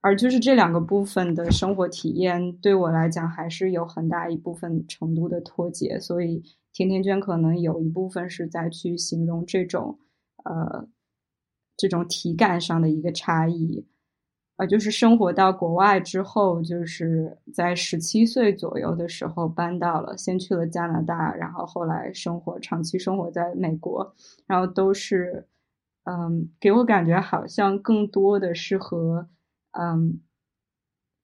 [0.02, 5.98] 而就是这两个部分的生活体验，对我来讲还是有很大一部分程度的脱节。
[5.98, 9.98] 所以，甜甜圈可能有一部分是在去形容这种，
[10.44, 10.86] 呃，
[11.80, 13.86] 这种体感上的一个差异。
[14.56, 24.14] 呃，就是生活到国外之后，就是在十七岁左右的时候搬到了，先去了加拿大，然后后来生活长期生活在美国，
[24.46, 25.46] 然后都是，
[26.04, 29.26] 嗯，给我感觉好像更多的是和，
[29.70, 30.20] 嗯，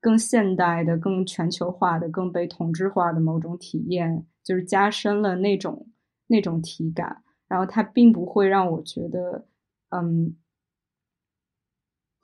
[0.01, 5.87] 更现代的、更全球化的、更被同质化的某种体验，就是加深了那种
[6.29, 7.23] 那种体感。
[7.49, 9.47] 然后它并不会让我觉得，
[9.91, 10.35] 嗯，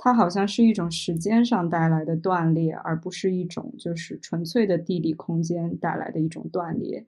[0.05, 7.07] 它好像是一种时间上带来的断裂，而不是一种就是纯粹的地理空间带来的一种断裂。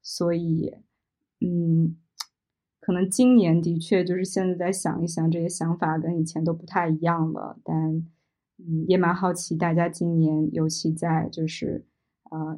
[0.00, 0.72] 所以，
[1.40, 1.96] 嗯，
[2.78, 7.58] 可能今年的确就是现在再想一想，这些想法跟以前都不太一样了。
[7.64, 7.76] 但，
[8.58, 11.84] 嗯，也蛮好奇大家今年，尤其在就是
[12.30, 12.56] 呃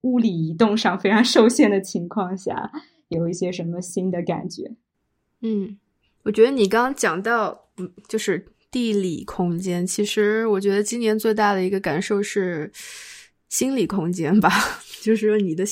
[0.00, 2.72] 物理移动上非常受限的情况下。
[3.08, 4.74] 有一些什么新的感觉？
[5.42, 5.78] 嗯，
[6.22, 9.86] 我觉得你刚刚讲到，嗯，就是地理空间。
[9.86, 12.70] 其实我觉得今年最大的一个感受是
[13.48, 14.50] 心理空间吧，
[15.00, 15.64] 就是说你的，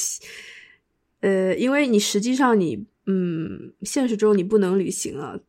[1.20, 5.40] 呃，因为你实际上你，嗯，现实中你不能旅行了，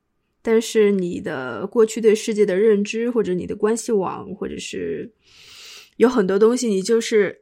[0.41, 5.11] 但是你的过去对世界的认知，或者你的关系网，或者是
[5.97, 7.41] 有很多东西，你就是。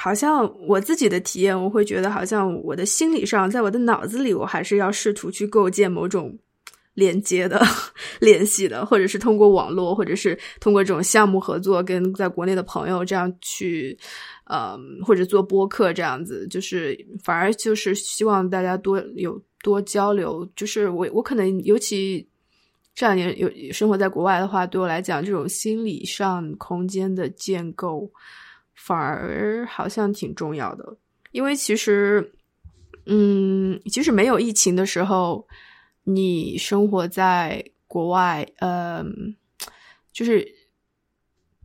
[0.00, 6.38] 好像我自己的体验，我会觉得好像我的心理上，在我的脑子里，我还是要试图去构建某种
[6.98, 7.60] 连接的、
[8.20, 13.96] 联系的，或者是通过网络，或者是通过这种项目合作，跟在国内的朋友这样去，
[14.46, 20.44] 呃，或者做播客这样子，就是反而就是希望大家多有多交流。
[20.56, 22.28] 就是我我可能尤其
[22.94, 28.10] 这两年有生活在国外的话，对我来讲，这种心理上空间的建构。
[28.80, 30.96] 反而好像挺重要的，
[31.32, 32.32] 因为其实，
[33.06, 35.44] 嗯，其实没有疫情的时候，
[36.12, 39.36] 你生活在国外，嗯，
[40.12, 40.46] 就是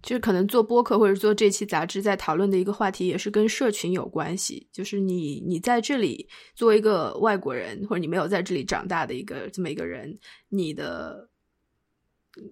[0.02, 4.68] 就是可能做播客或者做这期杂志在讨论的一个话题，也是跟社群有关系。
[4.72, 10.18] 就是你你在这里作为一个外国人，或者你没有在这里长大的一个这么一个人，
[10.50, 11.30] 你的，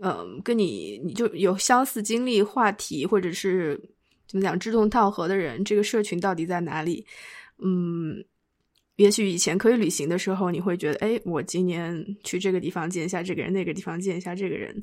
[0.02, 3.89] 嗯，跟你你就有相似经历话题，或者是。
[4.28, 4.58] 怎么讲？
[4.58, 7.06] 志同道合的人，这个社群到底在哪里？
[7.62, 8.24] 嗯，
[9.02, 14.80] 也许以前可以旅行的时候，你会觉得，哎，我今年去这个地方见一下这个人，那个地方见一下这个人，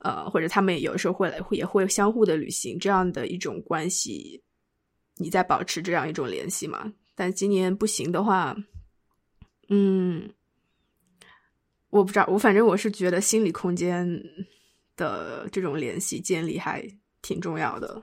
[0.00, 4.42] 呃，或者他们有时候会来，也会相互的旅行，这样的一种关系，
[5.18, 6.92] 你在保持这样一种联系嘛？
[7.14, 8.56] 但今年不行的话，
[9.68, 10.28] 嗯，
[11.90, 14.20] 我不知道，我反正我是觉得心理空间
[14.96, 16.84] 的这种联系建立还
[17.22, 18.02] 挺重要的。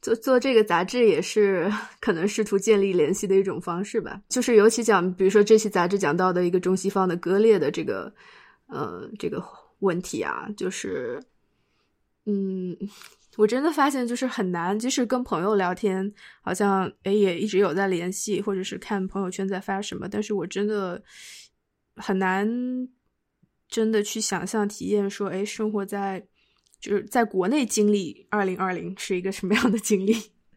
[0.00, 1.68] 做做这个杂志也是
[2.00, 4.20] 可能试图建立联系的一种方式吧。
[4.28, 8.12] 就是尤其讲，比如说这期杂志讲到的一个中西方的割裂的这个，
[8.66, 9.42] 呃，这个
[9.80, 11.20] 问题啊，就是，
[12.26, 12.76] 嗯，
[13.36, 21.02] 我真的发现就是很难，即使跟朋友聊天，好像哎也一直有在联系，或者是看朋友圈在发什么，但是我真的
[21.96, 22.48] 很难
[23.68, 26.28] 真的去想象体验说，哎，生活在。
[26.80, 30.14] 就是在国内经历二零二零是一个什么样的经历，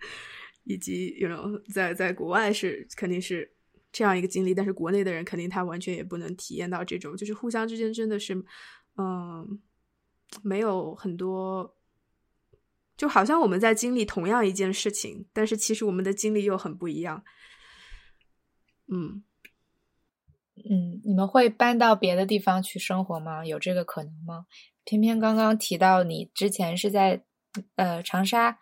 [0.65, 3.51] 以及，you know，在在国外是肯定是
[3.91, 8.36] 这样一个经历，但是国内的人肯定他完全也不能体验到这种，就是互相之间真的是，
[8.97, 9.59] 嗯，
[10.43, 11.76] 没有很多，
[12.95, 17.24] 就好像我们在经历同样一件事情，但是其实我们的经历又很不一样。
[18.88, 19.24] 嗯
[20.69, 23.43] 嗯，你们会搬到别的地方去生活吗？
[23.45, 24.45] 有这个可能吗？
[24.84, 27.21] 偏偏刚刚提到你之前是在
[27.75, 28.57] 呃长沙，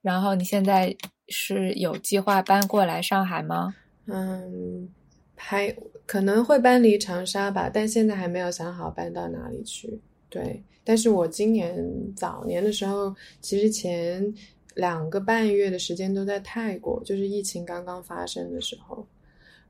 [0.00, 0.94] 然后你现在
[1.28, 3.74] 是有计划搬过来上海吗？
[4.06, 4.88] 嗯，
[5.36, 10.00] 还可能会搬离长沙吧，但现在还没有想好搬到哪里去。
[10.28, 11.74] 对，但是我今年
[12.16, 14.34] 早年的时候，其实前
[14.74, 19.06] 两个半月的时间都在泰国，就是疫情刚刚发生的时候，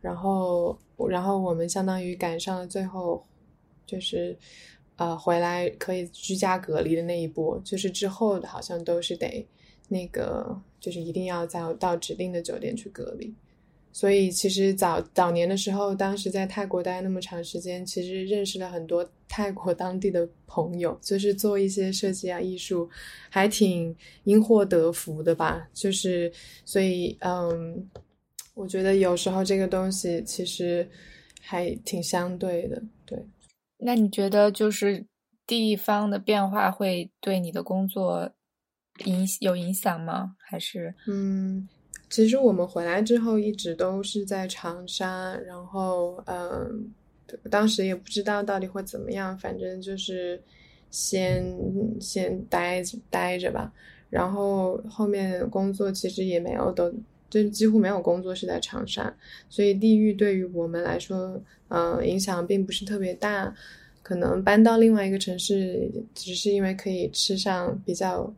[0.01, 0.78] 然后
[1.11, 3.22] 然后我们相当于赶上了最后，
[3.84, 4.38] 就是。
[5.03, 9.45] 呃，回来可以居家隔离的那一波，就是之后的好像都是得
[9.89, 13.35] 那个，就是一定要在到指定的酒店去隔离。
[13.93, 22.89] 所以其实早早年的时候，当时在泰国待那么长时间，其实认识了很多泰国当地的朋友，就是做一些设计啊、艺术，
[23.29, 25.69] 还挺因祸得福的吧。
[25.75, 26.33] 就是
[26.65, 27.85] 所以，嗯，
[28.55, 30.89] 我觉得有时候这个东西其实
[31.41, 33.19] 还挺相对的，对。
[33.85, 35.05] 那你觉得就是
[35.47, 38.30] 地方的变化会对你的工作
[39.05, 40.37] 影有影响吗？
[40.39, 41.68] 还是嗯，
[42.09, 46.93] 其实我们回来之后一直都是在长沙，然后嗯，
[47.51, 50.43] 当时也不知道到底会怎么样，反正就是
[50.91, 51.45] 先
[52.01, 53.72] 先待待着吧。
[54.11, 56.93] 然后后面工作其实也没有都
[57.33, 59.11] 就几乎没有工作是在长沙，
[59.49, 61.43] 所以地域对于我们来说。
[61.74, 63.51] 嗯，影响并不是特别大，
[64.03, 68.30] 可能搬到另外一个城市，只是因为可以吃上比较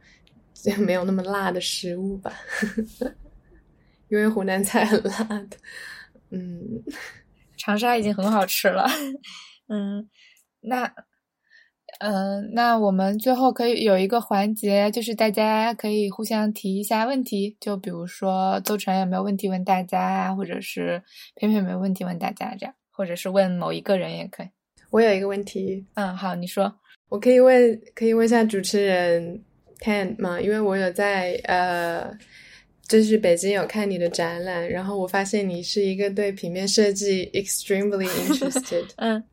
[0.78, 2.32] 没有那么辣的食物吧，
[4.08, 5.56] 因为湖南菜很辣的。
[6.30, 6.80] 嗯，
[7.56, 8.86] 长沙已经很好吃了。
[9.66, 10.08] 嗯，
[10.60, 10.94] 那。
[12.06, 21.02] 嗯，那我们最后可以有一个环节，就是大家可以互相提一下问题，就比如说邹晨有没有问题问大家啊，或者是
[21.34, 24.46] 偏偏有没有问题问大家这样，或者是问某一个人也可以。
[24.90, 26.70] 我有一个问题，嗯，好，你说，
[27.08, 29.42] 我可以问，可以问一下主持人
[29.80, 30.38] Tan 吗？
[30.38, 32.14] 因为我有在呃，
[32.86, 39.24] 就是北京有看你的展览，然后我发现你是一个对平面设计 extremely interested，嗯，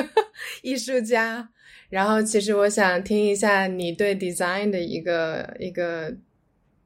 [0.60, 1.48] 艺术家。
[1.88, 6.14] 然后，其实我想听一下你对 design 的一个一个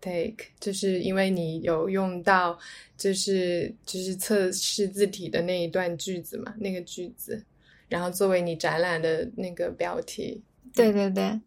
[0.01, 2.59] take，就是因为你有用到，
[2.97, 7.45] 就是就是测试字体的那一段句子嘛，那个句子，
[7.89, 10.43] 然后作为你展览的那个标题。
[10.75, 11.41] 对对对。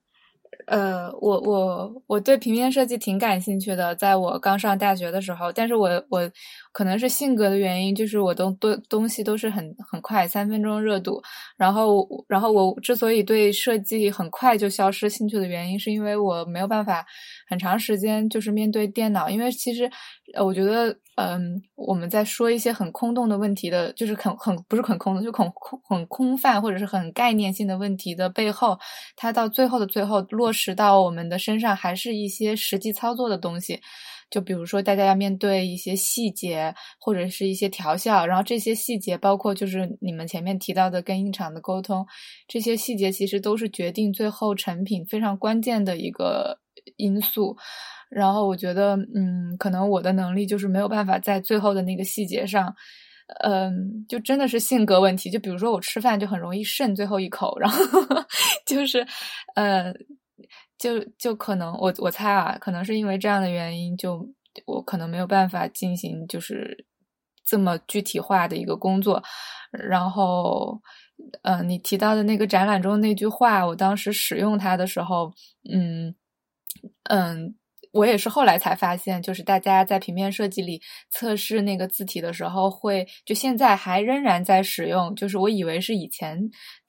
[0.67, 6.29] 呃，我我我对平面设计挺感兴趣的，在我刚上大学的时候，但是我我
[6.71, 11.21] 可能是性格的原因，就是我都东东西都是很很快，三分钟热度。
[11.57, 17.05] 然后然后我之所以对设计很快就消失兴趣的原因，是因为我没有办法
[17.47, 19.89] 很长时间就是面对电脑，因为其实
[20.33, 20.95] 呃，我觉得。
[21.15, 28.77] 嗯，我们在说一些很空洞的问题的，就是很很不是很空的，就很空很空泛或者是很概念性的问题的背后，
[29.15, 33.79] 它到最后的最后落实到我们的身上，还是一些实际操作的东西。
[34.29, 42.05] 就比如说，大家要面对一些细节或者是一些调校，然后这些细节包括就是你们前面提到的跟印厂的沟通，
[42.47, 46.59] 这些细节其实都是决定最后成品非常关键的一个
[46.97, 47.55] 因素。
[48.17, 52.73] 然后我觉得，嗯，可能我的能力就是没有办法在最后的那个细节上，
[53.43, 55.29] 嗯，就真的是性格问题。
[55.29, 57.77] 就比如说我吃饭就很容易剩最后一口，然后
[58.65, 59.05] 就是，
[59.55, 59.93] 呃，
[60.79, 64.25] 就就可能我我猜啊，可能是因为这样的原因，就
[64.65, 66.85] 我可能没有办法进行就是
[67.43, 69.21] 这么具体化的一个工作。
[69.71, 70.81] 然后，
[71.43, 75.33] 嗯，你提到的那个展览中那句话，我当时使用它的时候，
[75.69, 76.15] 嗯
[77.09, 77.55] 嗯。
[77.95, 85.15] 我也是后来才发现，就是大家在平面设计里测试那个字体的时候，会就现在还仍然在使用。
[85.15, 86.37] 就是我以为是以前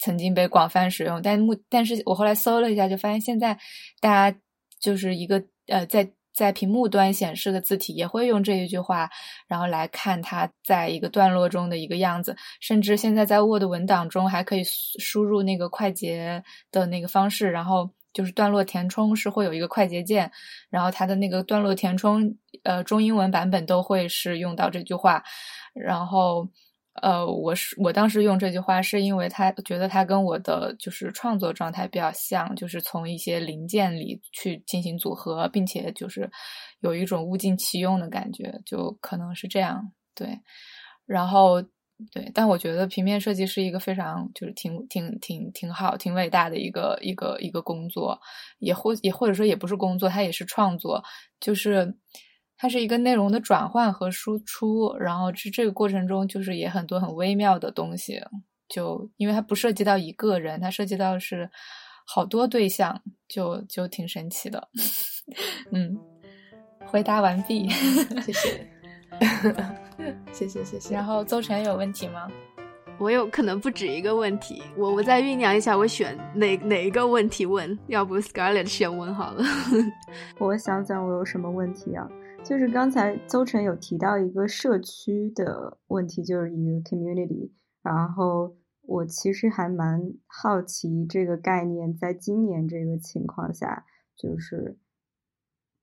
[0.01, 3.57] 曾经被广泛使用，但目但是我后来搜了一下，就发现现在
[4.01, 4.37] 大家
[4.81, 9.09] 就是一个呃，在在屏幕端显示的字体也会用这一句话，
[9.47, 12.35] 然后来看它在一个段落中的一个样子。
[12.61, 16.43] 甚至现在在 Word 文档中还可以输入那个快捷
[16.73, 17.89] 的那个方式，然后。
[18.17, 20.33] 就是段落填充是会有一个快捷键，
[20.71, 25.23] 然后它的那个段落填充，呃，中英文版本都会是用到这句话。
[25.75, 26.49] 然后，
[27.03, 36.31] 呃，我是我当时用这句话是因为他觉得它跟我的就是创作状态比较像，就是从一些零件里去进行组合，并且就是
[36.81, 39.93] 有一种物尽其用的感觉，就可能是这样。
[40.15, 40.41] 对，
[41.05, 41.63] 然后。
[42.13, 48.21] 对，但我觉得平面设计是一个非常就是挺挺挺挺好、挺伟大的一个一个一个工作，
[48.59, 51.03] 也或也或者说也不是工作，它也是创作，
[51.41, 51.97] 就是
[52.59, 58.21] 它是一个内容的转换和输出，然后这这个过程中就是也很多很微妙的东西，
[58.69, 61.51] 就因为它不涉及到一个人，它涉及到是
[62.07, 64.69] 好多对象，就就挺神奇的。
[65.73, 65.99] 嗯，
[66.85, 67.69] 回答完毕，
[68.21, 68.69] 谢谢。
[70.33, 70.95] 谢谢谢谢。
[70.95, 72.31] 然后邹晨有问题吗？
[72.99, 77.79] 我有可能不止一个问题，我我再酝酿一下，我选哪哪一个问题问？
[77.89, 79.45] 要不 Scarlett 先问好了。
[80.41, 82.09] 我想想，我有什么问题啊？
[82.43, 87.51] 就是刚才邹晨有提到一个社区的问题，就是一个 community。
[87.83, 93.85] 然后我其实还蛮好奇这个概念，在今年这个情况下，
[94.17, 94.79] 就是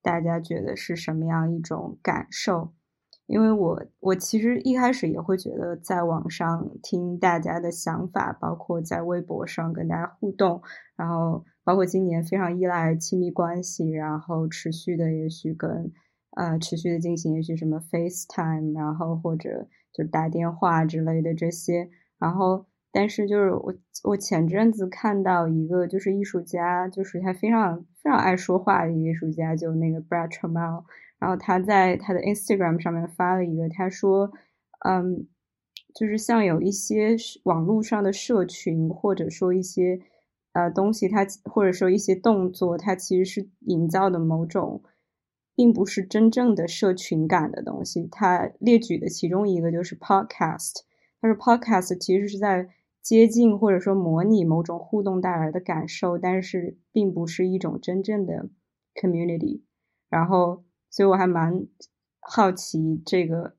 [0.02, 2.74] 大家觉得是什么样一种感受？
[3.26, 10.62] 因为我我其实一开始也会觉得，在网上听大家的想法，包括在微博上跟大家互动，
[10.98, 15.92] 然后包括今年非常依赖亲密关系，然后持续的也许跟
[16.36, 21.90] 呃持续的进行，也许什么 FaceTime，然后或者就打电话之类的这些，
[22.20, 23.74] 然后但是就是我
[24.04, 30.84] 我前阵子看到一个就是艺术家，就是他非常非常爱说话的一个艺术家，就那个 Brad Trammell。
[31.24, 34.30] 然后他在他的 Instagram 上面发了一个，他说，
[34.86, 35.26] 嗯，
[35.96, 40.02] 就是像有一些网络上的社群，或者说一些
[40.52, 44.84] 呃东西，它或者说一些动作，它其实是营造的某种，
[45.56, 48.06] 并不是真正的社群感的东西。
[48.12, 50.82] 他列举的其中一个就是 Podcast，
[51.22, 52.68] 他说 Podcast 其实是在
[53.02, 58.50] 接近或者说模拟某种互动带来的感受，但是并不是一种真正的
[58.94, 59.62] community，
[60.10, 61.66] 然后所以我还蛮
[62.20, 63.56] 好奇这个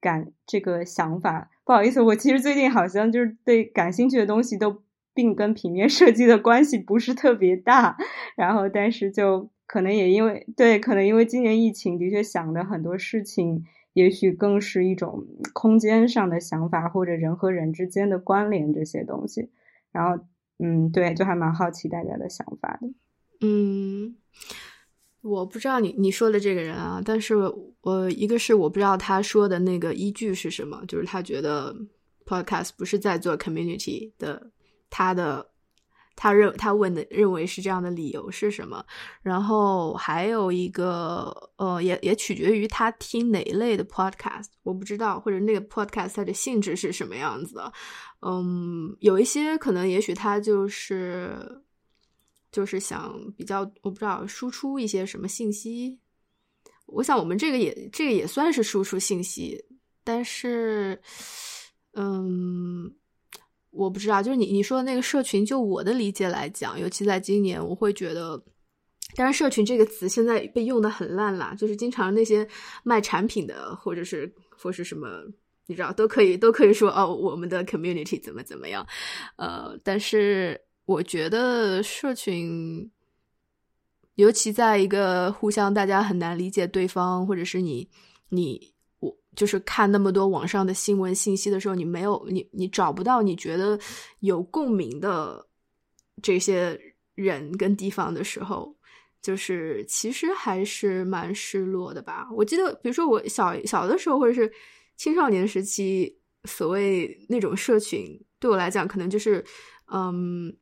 [0.00, 1.48] 感这个想法。
[1.64, 4.82] 不好意思，我其实最近好像就是对感兴趣的东西都
[5.14, 7.96] 并跟平面设计的关系不是特别大，
[8.36, 13.64] 然后但是就可能也因为对，可能因为今年疫情的确想的很多事情。
[13.92, 19.50] 也许更是一种空间上的想法，或者人和人之间的关联这些东西。
[19.90, 20.24] 然后，
[20.60, 22.88] 嗯，对，就还蛮好奇大家的想法的。
[23.40, 24.14] 嗯，
[25.22, 27.34] 我不知道你你说的这个人啊，但是
[27.82, 31.74] 我一个是我不知道他说的那个依据是什么，就是他觉得
[32.24, 34.50] podcast 不是在做 community 的，
[34.88, 35.48] 他的。
[36.16, 38.84] 他认他问的认为是这样的理由是什么？
[39.22, 47.72] 然后还有一个呃，也也取决于他听哪一类的 podcast，我不知道，或者那个 podcast 它的性质是什么样子的。
[48.20, 51.62] 嗯，有一些可能也许他就是
[52.50, 55.98] 就是想比较，我不知道输出一些什么信息。
[56.86, 59.64] 我想我们这个也这个也算是输出信息，
[60.04, 61.00] 但是
[61.94, 62.94] 嗯。
[63.72, 68.36] 我不知道，就是你你说的那个社群，就我的理解来讲，尤其在今年，我会觉得，
[69.14, 72.44] 当然“社群”这个词现在被用的很烂啦，就是经常那些
[72.82, 75.06] 卖产品的，或者是或是什么，
[75.66, 78.84] 你知道，都可以都可以说哦，我们的 community 怎么怎么样，
[79.36, 80.60] 呃，但是
[80.90, 82.90] 我觉得社群，
[84.16, 87.88] 尤其在一个互相大家很难理解对方，或者是你
[88.30, 88.74] 你。
[88.98, 93.78] 我就是看那么多网上的新闻信息的时候，你没有你你找不到你觉得
[94.18, 95.46] 有共鸣的
[96.20, 96.78] 这些
[97.14, 98.76] 人跟地方的时候，
[99.22, 102.28] 就是其实还是蛮失落的吧。
[102.34, 104.52] 我记得，比如说我小小的时候，或者是
[104.96, 109.44] 青少年时期，所谓那种社群，对我来讲，可能就是
[109.92, 110.52] 嗯。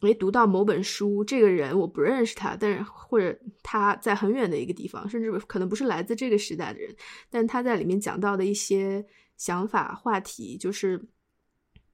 [0.00, 6.94] 没读到某本书，这个人我不认识他，但是或者他在很远的一个地方，甚至可能不是来自这个时代的人，
[7.30, 9.02] 但他在里面讲到的一些
[9.38, 11.02] 想法、话题，就是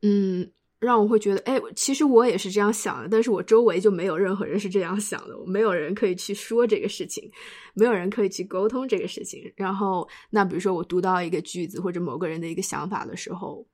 [0.02, 0.50] 嗯，
[0.80, 7.30] 让我会觉得，哎，其实我也是这样想的，但是我周围就没有任何人是这样想的，没有人可以去说这个事情，
[7.74, 9.40] 没有人可以去沟通这个事情。
[9.54, 13.64] 然后，那比如说我读到一个句子或者某个人的一个想法的时候，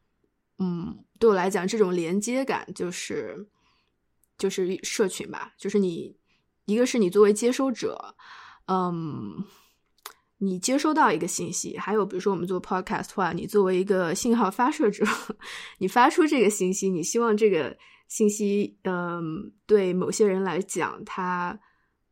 [0.58, 3.48] 嗯，对我来讲，这种连接感就是。
[4.38, 6.16] 就是社群吧，就是你，
[6.64, 8.14] 一个是你作为接收者，
[8.68, 9.44] 嗯，
[10.38, 15.04] 你接收到一个信息，还有比如说我们做 podcast 话，你作为一个信号发射者，
[15.78, 21.58] 你发出这个信息，你希望这个信息，嗯，对某些人来讲，它，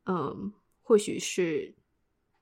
[0.06, 1.72] 嗯，或许是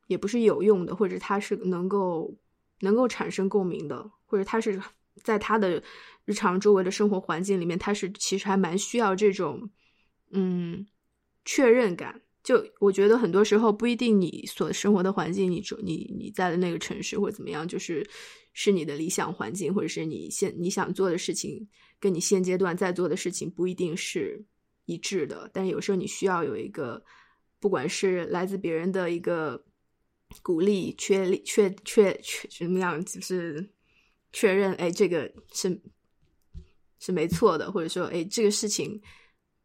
[0.06, 2.35] 也不是有用的，或者它是能够
[2.81, 4.81] 能够产生共鸣的，或者它是
[5.23, 5.82] 在他的。
[6.24, 9.70] 日常周围的生活环境里面，他是其实还蛮需要这种，
[10.30, 10.86] 嗯，
[11.44, 12.22] 确认感。
[12.42, 18.06] 就我觉得很多时候不一定你所生活的环境，你你你在的那个城市或者怎么样，就是
[18.52, 21.66] 是你的理想环境，或者是你现你想做的事情，
[21.98, 24.44] 跟你现阶段在做的事情不一定是
[24.84, 25.51] 一致的。
[25.55, 27.02] 但有时候你需要有一个，
[27.60, 29.64] 不管是来自别人的一个
[30.42, 33.70] 鼓励、确立、确确确怎么样，就是
[34.32, 35.80] 确认，哎，这个是。
[37.05, 38.98] 是没错的，或者说，哎，这个事情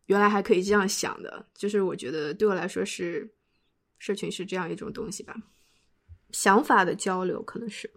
[0.08, 3.32] 原来还可以这样想的，就是我觉得对我来说是
[3.98, 5.34] 社群是这样一种东西吧，
[6.32, 7.90] 想法的交流可能是，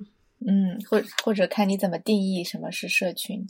[0.46, 3.44] 嗯，或或者看你怎么定义什么是社群，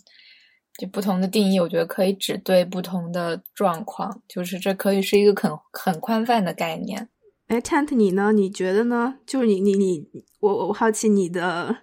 [0.78, 7.10] 就不同的定义，我觉得可以只对不同的状况，就是这可以是一个很很宽泛的概念。
[7.48, 8.32] 哎，Tent，你呢？
[8.32, 9.18] 你觉得呢？
[9.26, 10.08] 就是你你你，
[10.40, 11.82] 我我好奇你的。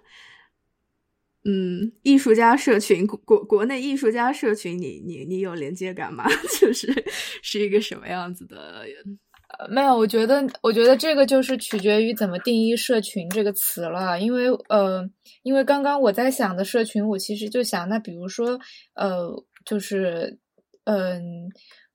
[1.44, 6.24] 嗯，艺术家社群国国内艺术家社群，你你你有连接感吗？
[6.60, 6.92] 就是
[7.42, 8.84] 是一个什么样子的？
[9.70, 14.20] 没有，我觉得我觉得这个就是取决于怎么定义“社群”这个词了。
[14.20, 15.02] 因为呃，
[15.42, 18.60] 因为刚刚我在想的社群，我其实就想，那比如说
[18.94, 19.28] 呃，
[19.64, 20.38] 就是
[20.84, 21.22] 嗯，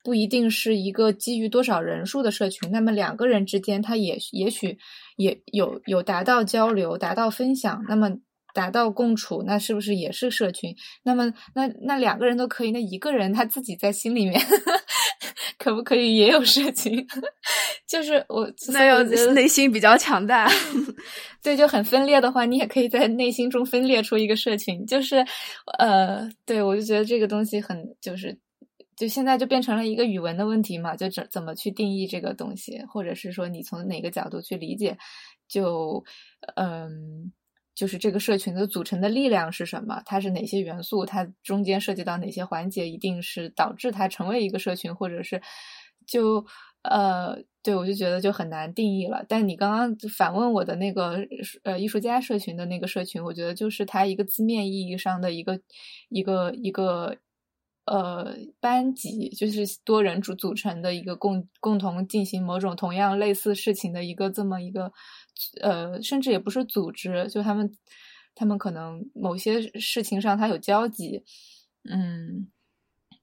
[0.04, 4.78] 不一定是一个基于多少人数的社群，那么两个人之间，他也也许
[5.18, 8.18] 也有有达到交流、达到分享，那么。
[8.56, 10.74] 达到共处，那是不是也是社群？
[11.04, 14.42] 那么，那那两个人都可以，那一个人他自己在心里面，
[15.60, 17.06] 可不可以也有社群？
[17.86, 19.04] 就是我那要
[19.34, 20.50] 内心比较强大，
[21.44, 24.86] 对，就很分裂的话，你也可以在内心中分裂出一个社群。
[24.86, 25.26] 就是，
[25.78, 28.40] 呃，对我就觉得这个东西很，就是
[28.96, 34.98] 就现在就变成了一个语文的问题嘛，就怎怎么去定义这个东西，或者是说你从哪个角度去理解，
[35.48, 36.04] 就
[36.56, 37.34] 嗯。
[37.76, 40.02] 就是这个社群的组成的力量是什么？
[40.06, 41.06] 它是哪些元素？
[41.06, 42.90] 它中间涉及到哪些环节？
[42.90, 45.42] 一定是导致它成为一个社群，或者是
[46.08, 46.46] 就
[46.84, 49.26] 呃，对我就觉得就很难定义了。
[49.28, 51.18] 但你刚刚反问我的那个
[51.64, 55.60] 呃艺术家社群的那个社群，我觉得就是它一个字面意义上的一个
[56.10, 57.18] 一个一个
[57.86, 64.92] 呃班级，就是多人组组成的一个共共同进行某种同样类似事情的一个这么一个
[65.62, 67.72] 呃，甚至也不是组织，就他们
[68.34, 71.24] 他们可能某些事情上他有交集，
[71.90, 72.48] 嗯。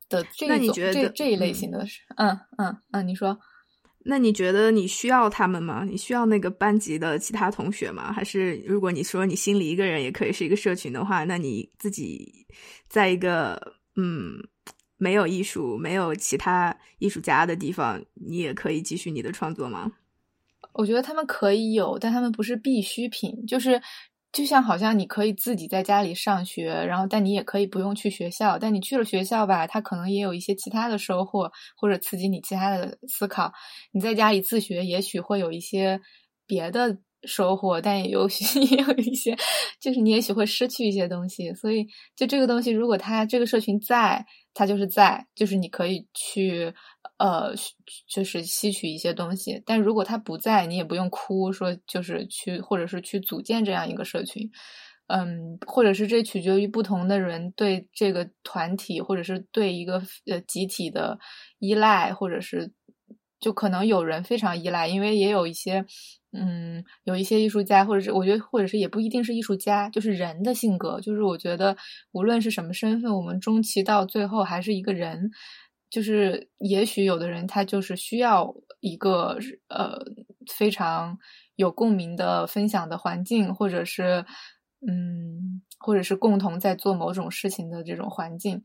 [0.08, 3.40] 的这那你觉得这这一类型的是，嗯嗯嗯，你说，
[4.00, 5.84] 那你觉得你需要他们吗？
[5.84, 8.12] 你需要那个班级的其他同学吗？
[8.12, 12.46] 还是如果你说你心里一个人也可以是一个社群的话，那你自己
[12.88, 14.34] 在一个嗯
[14.98, 19.90] 没有艺术、没有其他艺术家的地方，你也可以继续你的创作吗？
[20.74, 23.80] 我觉得他们可以有，但他们不是必需品，就是。
[24.34, 28.58] 就像好像你可以自己在家里上学，然后但你也可以不用去学校。
[28.58, 33.52] 但你去了学校吧，他可能也有一些其他的收获，或者刺激你其他的思考。
[33.92, 36.00] 你在家里自学，也许会有一些
[36.46, 38.28] 别的收获，但也有
[38.70, 39.36] 也有一些，
[39.80, 41.52] 就是你也许会失去一些东西。
[41.54, 41.86] 所以，
[42.16, 44.24] 就这个东西，如果它这个社群在，
[44.54, 46.72] 它就是在，就是你可以去。
[47.18, 47.54] 呃，
[48.08, 54.50] 就是吸取一些东西，但如果他不在，你也不用哭，说就是去，或者是去组建这样一个社群，
[55.06, 61.16] 嗯，或者是这取决于不同的人对这个团体，或者是对一个呃集体的
[61.60, 62.72] 依赖，或者是
[63.42, 65.84] 就可能有人非常依赖，因为也有一些，
[66.32, 71.76] 嗯，有一些艺术家，或者是我觉得，或者是也不一定是艺术家，就是人的性格，就是我觉得
[72.12, 75.30] 无论是什么身份，我们终其到最后还是一个人。
[75.90, 79.36] 就是，也许有的人他就是需要一个
[79.68, 79.98] 呃
[80.50, 81.18] 非常
[81.56, 84.24] 有共鸣的分享的环境，或者是
[84.88, 88.62] 嗯，或者是共同在做某种事情的这种环境，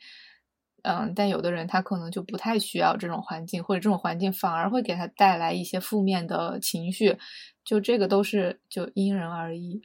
[0.88, 7.18] 嗯，但有的人他可能就不太需要这种环境，或者这种环境反而会给他带来一些负面的情绪，
[7.65, 9.81] 就这个都是就因人而异。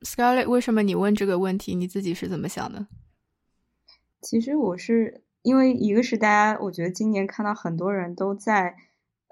[0.00, 1.74] Scarlett，为什么你问这个问题？
[1.74, 2.86] 你自己是怎么想的？
[4.20, 5.20] 其实我是。
[5.44, 8.74] 因为一个是大家，我觉得今年看到很多人都在，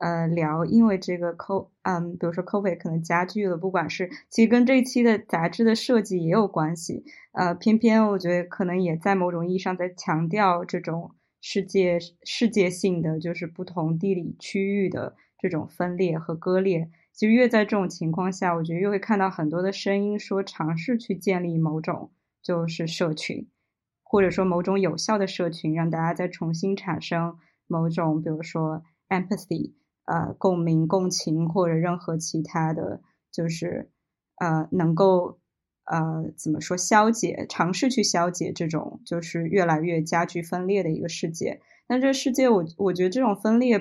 [0.03, 16.91] 呃，聊，因为这个 co，嗯，比如说 COVID 可能加剧了，不管是其实跟这一期的杂志的设计也有关系，呃，偏偏我觉得可能也在某种意义上在强调这种世界世界性的，就是不同地理区域的这种分裂和割裂。
[17.13, 22.11] 其实越在这种情况下，我觉得越会看到很多的声音说尝试去建立某种
[22.43, 23.47] 就是社群。
[24.03, 29.73] 或者说某种有效的社群，让大家再重新产生某种，比如说 empathy，
[30.05, 33.01] 呃，共鸣、共情，或者任何其他的，
[33.31, 33.91] 就是
[34.37, 35.39] 呃，能够
[35.85, 41.61] 呃，怎么说消解，尝试去消解这种就是越来越加剧分裂的一个世界。
[41.87, 43.79] 但这世界，我我觉得这种分裂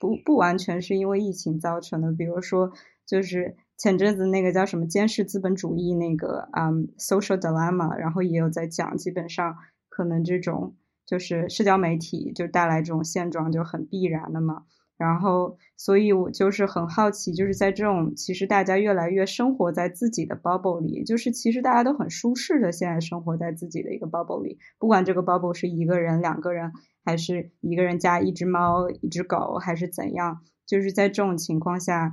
[0.00, 2.12] 不不完全是因为疫情造成的。
[2.12, 2.72] 比如说，
[3.06, 9.56] 就是前阵子那个叫什么监视资本主义那个嗯 social dilemma，然后也有在讲，基本上。
[9.96, 10.74] 可能这种
[11.06, 14.64] 就是社交媒体就带来这种现状就很必然的嘛。
[14.96, 26.72] 然后，所以我就是很好奇，就是在这种其实大家越来越生活在自己的 bubble 里，就是其实大家都很舒适的现在生活在自己的一个 bubble 里，不管这个 bubble 是一个人、两个人，
[27.04, 32.12] 还是一个人加一只猫、一只狗，还是怎样，就是在这种情况下，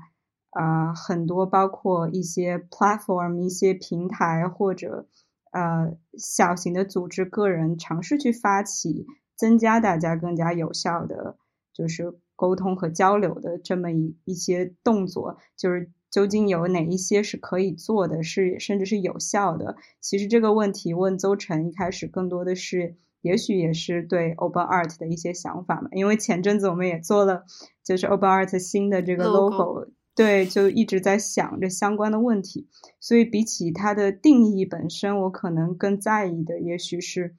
[0.50, 5.08] 啊，很多包括一些 platform、一些平台或者。
[5.54, 9.06] 呃，小型的组织、个人尝试去发起，
[9.36, 11.36] 增加大家更加有效的
[11.74, 19.76] 就是沟通和交流的这么一一些动作，就是究竟有哪一些是可以做的，是甚至是有效的？
[20.00, 27.44] 其实这个问题问邹晨一开始更多的是，也许也是对 Open Art 的一些想法嘛，因为前阵子我们也做了，
[27.84, 29.92] 就是 Open Art 新的这个 logo。
[30.16, 32.68] 对，就一直在想着相关的问题，
[33.00, 37.36] 所以比起它的定义本身，我可能更在意的，也许是，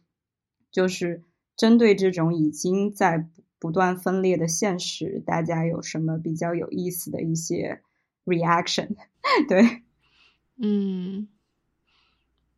[0.71, 1.23] 就是
[1.55, 3.29] 针对这种已经在
[3.63, 7.81] 不断分裂的现实，大家有什么比较有意思的一些
[8.25, 8.89] reaction？
[9.49, 9.85] 对，
[10.57, 11.29] 嗯，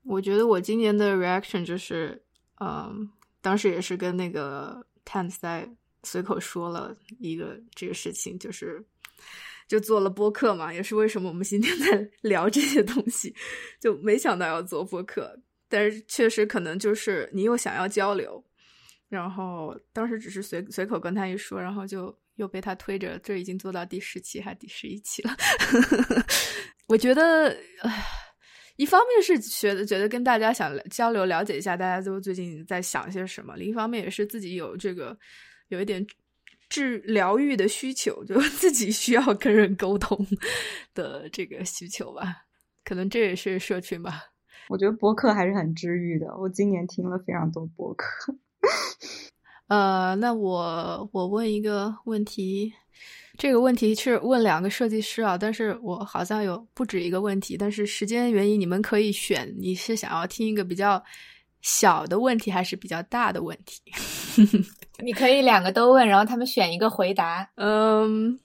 [0.05, 2.23] 我觉得我今年的 reaction 就是，
[2.59, 3.11] 嗯，
[3.43, 5.69] 当时也是跟那个 Tan 在
[6.05, 8.83] 随口说了一个这个事情，就是。
[9.67, 13.35] 就做了播客嘛，也是为什么我们今天在 聊这些东西，
[13.81, 15.41] 就没想到要做播客，
[15.71, 18.45] 但是确实可能就是你又想要交流，
[19.15, 25.35] 然后当时只是随随口跟他一说，然后就又被他推着，这已经做到第十期还第十一期了。
[26.89, 27.57] 我觉得，
[28.77, 35.17] 一方面是觉得觉得跟大家想交流了解一下，大家都最近在想些什么；另一方面也是自己有这个
[35.69, 36.05] 有一点。
[36.71, 40.27] 治疗愈的需求，就 自己需要跟人沟通
[40.93, 42.47] 的这个需求吧。
[42.83, 44.25] 可能这也是社群吧。
[44.69, 46.37] 我觉得播客还是很治愈的。
[46.37, 48.35] 我今年听了非常多播客。
[49.69, 52.73] 呃，那我我问一个问题，
[53.39, 61.03] 这个问题是问两个设计师啊，但是我好像有不止一个问题，但是时间原因，你们可以选，你是想要听一个比较
[61.63, 63.81] 小的问题，还是比较大的问题？
[65.03, 67.51] 你可以两个都问，然后他们选一个回答。
[67.57, 68.39] 嗯。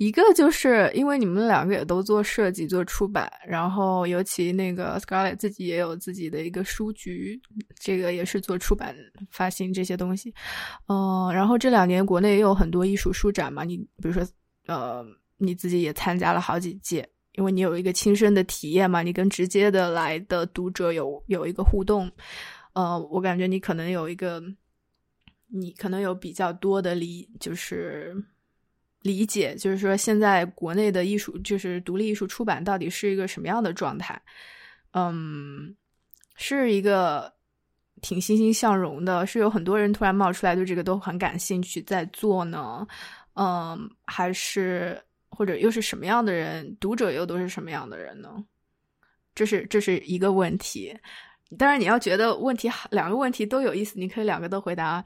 [0.00, 7.38] 一个就是因为你们两个也都做设计、做出版，然后尤其那个 Scarlett 自己也有自己的一个书局，
[7.78, 8.96] 这个也是做出版、
[9.30, 10.32] 发行这些东西。
[10.88, 14.26] 嗯，然后这两年国内也有很多艺术书展嘛，你比如说，
[14.68, 15.04] 呃，
[15.36, 22.10] 你自己也参加了好几届，因为你有一个亲身的体验嘛，你跟直接的来的读者有有一个互动。
[22.72, 24.42] 呃，我感觉你可能有一个，
[25.48, 28.16] 你可能有比较多的理，就是。
[29.02, 34.20] 理解就是说，现在国内的艺术就是独立艺术出版到底是一个什么样的状态？
[34.92, 35.74] 嗯，
[36.36, 37.32] 是一个
[38.02, 42.86] 挺欣欣向荣的，是有很多人突然冒出来对这个都很感兴趣在做呢？
[43.34, 45.00] 嗯，还是
[45.30, 46.76] 或者又是什么样的人？
[46.78, 48.44] 读者又都是什么样的人呢？
[49.34, 50.94] 这是这是一个问题。
[51.56, 55.02] 当然，你要觉得问题两个问题都有意思，你可以两个都回答。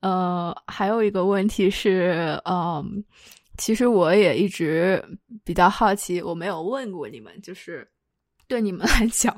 [0.00, 3.02] 呃，还有一个问题是，嗯。
[3.58, 5.04] 其实我也一直
[5.44, 7.86] 比较好奇，我没有问过你们，就是
[8.46, 9.34] 对你们 来讲，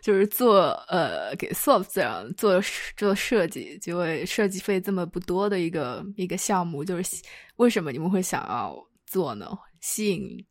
[0.00, 2.58] 就是做呃给 Soft 这样做
[2.96, 7.22] 做设计，就会设计费这么不多的一个一个项目，就是
[7.56, 8.74] 为什么你们会想要
[9.04, 9.46] 做呢？
[9.80, 10.46] 吸引。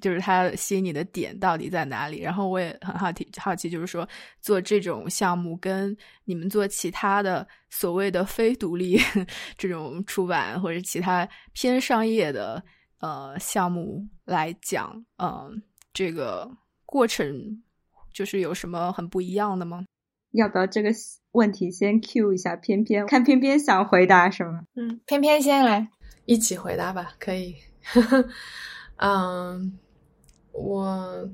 [0.00, 2.20] 就是它吸引你的点到底在哪里？
[2.20, 4.08] 然后我也很好奇，好奇就是说
[4.40, 8.98] 做这种项目跟你们做其他的所谓的非独立
[9.56, 12.62] 这种出版或者其他偏商业的
[13.00, 15.62] 呃项目来讲，嗯，
[15.92, 16.50] 这个
[16.84, 17.62] 过程
[18.12, 19.84] 就是有什么很不一样的吗？
[20.32, 20.90] 要不要这个
[21.32, 24.60] 问题先 Q 一下偏偏，看偏偏想回答什么？
[24.74, 25.88] 嗯，偏偏先来，
[26.26, 27.56] 一起回答吧，可以。
[29.00, 29.78] 嗯，
[30.52, 31.28] 我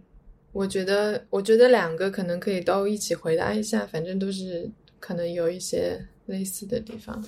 [0.53, 4.71] 我觉得，我觉得两个可能可以都一起回答一下，反正都是
[5.01, 7.25] 可能有一些类似的地方。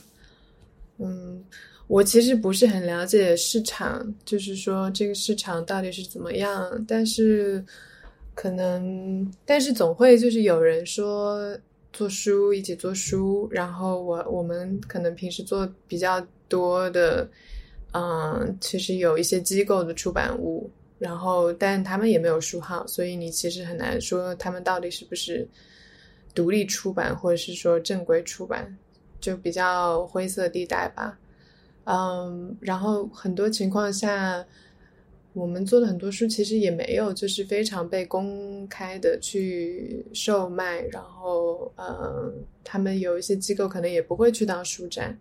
[0.98, 1.42] 嗯，
[1.86, 7.64] 我其实不是很了解市场，就是说这个市场到底是怎么样，但是
[8.34, 11.58] 可能，但是总会就是有人说
[11.94, 17.26] 做书一起做书，然后我我们可能平时做比较多的。
[17.98, 25.48] 嗯，其实有一些机构的出版物，然后但他们也没有书号，所以你其实很难说他们到底是不是
[26.34, 28.76] 独立出版，或者是说正规出版，
[29.18, 31.18] 就比较灰色地带吧。
[31.84, 34.44] 嗯，然后很多情况下，
[35.32, 45.18] 我们做的很多书其实也没有就是非常被公开的去售卖，然后嗯，他们有一些机构可能也不会去当书展。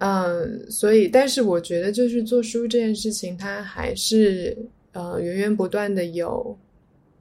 [0.00, 4.56] 嗯，所以，但是我觉得，就是做书这件事情，它还是
[4.92, 6.58] 呃源源不断的有，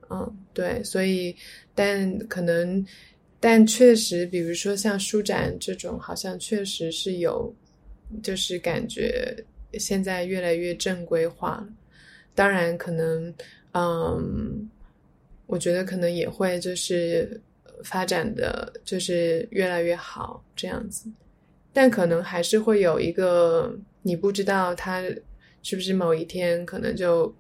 [0.09, 1.35] 嗯，对，所以，
[1.75, 2.85] 但可能，
[3.37, 7.53] 但确实，比如说像书展这种，好像确实是有，
[8.23, 9.35] 就是感觉
[9.73, 11.67] 现在越来越正规化。
[12.33, 13.33] 当然，可能，
[13.73, 14.69] 嗯，
[15.47, 17.37] 我觉得可能也会就是
[17.83, 21.09] 发展的就是越来越好这样子。
[21.71, 25.01] 但可能还是会有一个你不知道他
[25.61, 27.33] 是不是某一天可能就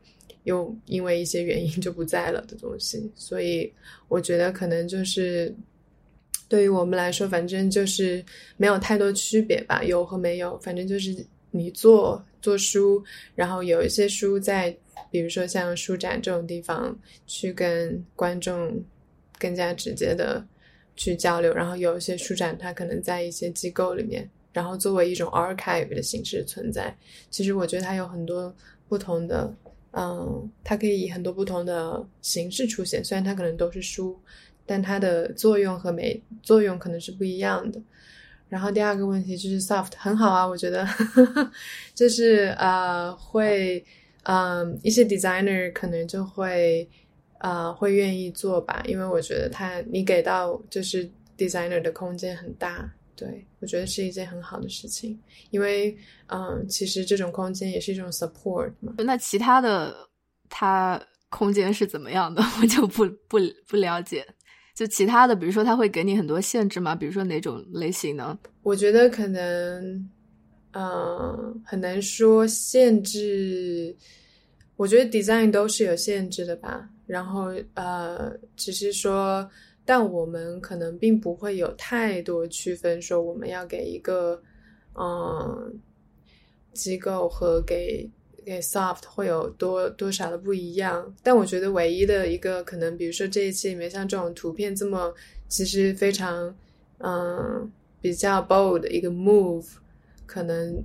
[0.43, 3.71] 又因为一些原因就不在了的东西，所以
[4.07, 5.53] 我觉得可能就是
[6.47, 8.23] 对于我们来说，反正就是
[8.57, 11.15] 没有太多区别吧，有和没有，反正就是
[11.51, 13.03] 你做做书，
[13.35, 14.75] 然后有一些书在，
[15.11, 18.81] 比如说像书展这种地方去跟观众
[19.37, 20.45] 更加直接的。
[20.99, 26.93] 去交流，然后有一些书展，它可能在一些机构里面，然后作为一种 archive 的形式存在。
[27.31, 28.53] 其实我觉得它有很多
[28.89, 29.49] 不同的，
[29.93, 33.01] 嗯，它可以以很多不同的形式出现。
[33.01, 34.19] 虽然它可能都是书，
[34.65, 37.81] 但它的作用和没作用可能是不一样的。
[38.49, 40.85] 然后第二个问题就是 soft 很好啊，我觉得
[41.95, 43.81] 就是呃会，
[44.23, 46.85] 嗯，一些 designer 可能就会。
[47.39, 55.97] 啊，会愿意做吧，因为我觉得他你给到就是 designer 的空间很大，对我觉得是一件很好的事情，因为
[56.27, 58.93] 嗯，其实这种空间也是一种 support 嘛。
[58.99, 59.95] 那其他的
[60.49, 63.37] 他空间是怎么样的， 我就不不
[63.67, 64.25] 不了解。
[64.75, 66.95] 就其他的，比如说他会给你很多限制吗？
[66.95, 68.37] 比如说哪种类型呢？
[68.63, 70.09] 我觉得可能
[70.71, 73.95] 嗯，很难说限制。
[74.77, 76.89] 我觉得 design 都是有限制的吧。
[77.09, 79.49] 然后呃，只是说，
[79.83, 84.39] 但我们可能并不会有太多区分，说我们要给一个
[84.93, 85.73] 嗯
[86.73, 88.07] 机构和给
[88.45, 91.11] 给 soft 会有多多少的不一样。
[91.23, 95.11] 但我觉得唯一的一个可能，比如说这一期里面像这种图片这么
[95.47, 96.55] 其实非常
[96.99, 99.65] 嗯比较 bold 的一个 move。
[100.27, 100.79] 可能，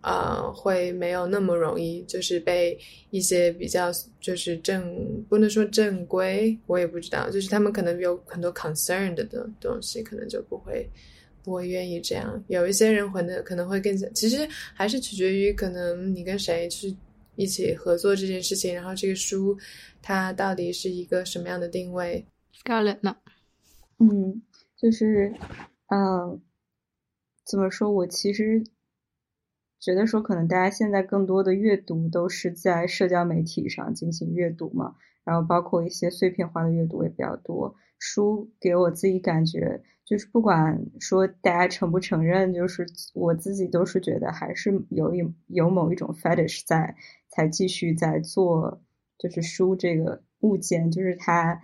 [0.00, 2.78] 呃，会没有那么容易，就是被
[3.10, 9.24] 一些比较就是正不能说正规，我也不知道，就是他们可能有很多 concerned 的
[9.60, 10.88] 东西，可能就不会
[11.42, 12.42] 不会愿意这样。
[12.46, 16.94] 有一些人可能可能会更加，其实还是取决于可能你跟谁去
[17.34, 19.58] 一起合作这件事情，然后这个书
[20.00, 22.24] 它到底是一个什么样的定位。
[22.62, 23.16] Scarlett 呢？
[23.98, 24.40] 嗯，
[24.76, 25.34] 就是，
[25.88, 26.40] 嗯，
[27.44, 28.62] 怎么说我其实。
[29.80, 37.76] 觉得说，可能大家现在更多的阅读都是在社交媒体上进行阅读嘛，然后包括一些碎片化的阅读也比较多。
[38.00, 46.96] 书给我自己感觉，就是不管说大家承不承认，就是我自己都是觉得还是有一有某一种 fetish 在，
[47.28, 48.82] 才继续在做，
[49.16, 51.60] 就是书这个物件，就是它，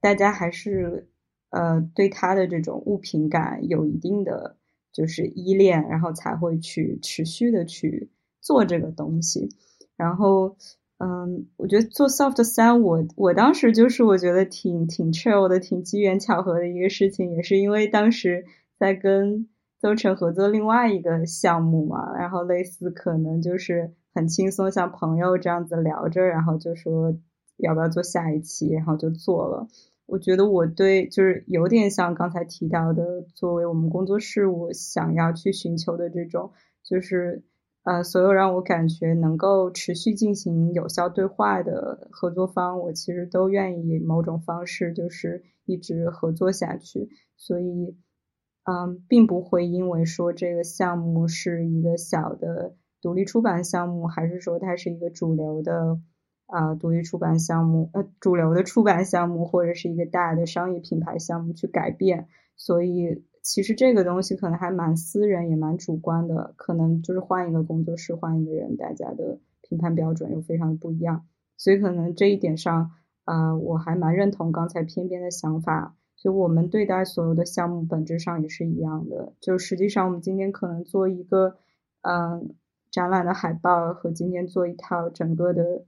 [0.00, 1.08] 大家还是
[1.50, 4.56] 呃对它的这种物品感有一定的。
[4.96, 8.08] 就是依恋，然后才会去持续的去
[8.40, 9.50] 做这个东西。
[9.94, 10.56] 然后，
[10.96, 18.46] 嗯，我觉得做 Soft 三，我我当时就是我觉得挺挺 chill 的，挺机缘巧合的一个事情，也是因为当时
[18.78, 19.46] 在跟
[19.82, 27.14] 邹晨合作另外一个项目嘛，然后类似可能就是很轻松，像朋友这样子聊着，然后就说
[27.58, 29.68] 要不要做下一期，然后就做了。
[30.06, 36.52] 我觉得我对就是有点像刚才提到的，作为我们工作室，我想要去寻求的这种，
[36.84, 37.42] 就是
[37.82, 47.08] 呃，所有让我感觉能够持续进行有效对话的合作方，我其实都愿意某种方式就是一直合作下去。
[47.36, 47.96] 所以，
[48.64, 55.98] 嗯，并不会因为说这个项目是一个小的独立出版项目，还是说它是一个主流的。
[56.46, 72.92] 啊，独立出版项目，呃，主流的出版项目或者是一个大的商业品牌项目去改变，所以其实这个东西可能还蛮私人，也蛮主观的，可能就是换一个工作室，换一个人，大家的评判标准又非常不一样，所以可能这一点上，
[73.24, 81.56] 啊，我还蛮认同刚才偏边的想法，所以我们对待所有的项目本质上也是一样的，就实际上我们今天可能做一个，
[82.02, 82.54] 嗯，
[82.92, 85.84] 展览的海报和今天做一套整个的。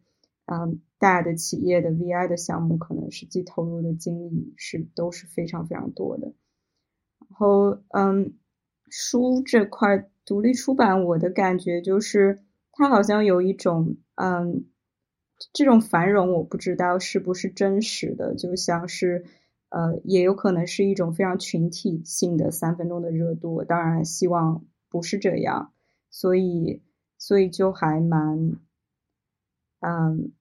[0.50, 6.28] 嗯，大的企业的 VI 的项目，可能实际投入的精力是都是非常非常多的。
[6.28, 8.34] 然后，嗯，
[8.90, 12.40] 书这块独立出版，我的感觉就是
[12.72, 14.64] 它好像有一种，嗯，
[15.52, 19.24] 这种繁荣，我不知道是不是真实的，就像是，
[19.70, 23.62] 呃，也有可能是一种非常群体性的三分钟的热度。
[23.64, 25.72] 当然，希望不是这样，
[26.10, 26.82] 所以，
[27.18, 28.56] 所以就还蛮，
[29.80, 30.32] 嗯。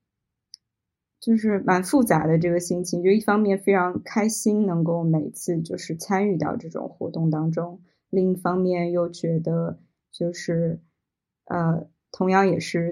[1.20, 7.82] 就是蛮复杂的这个心情，就一方面非常开心能够每次就是参与到这种活动当中，
[8.12, 9.80] 另一方面又觉得
[10.12, 10.80] 就是
[11.46, 12.92] 呃，同样也是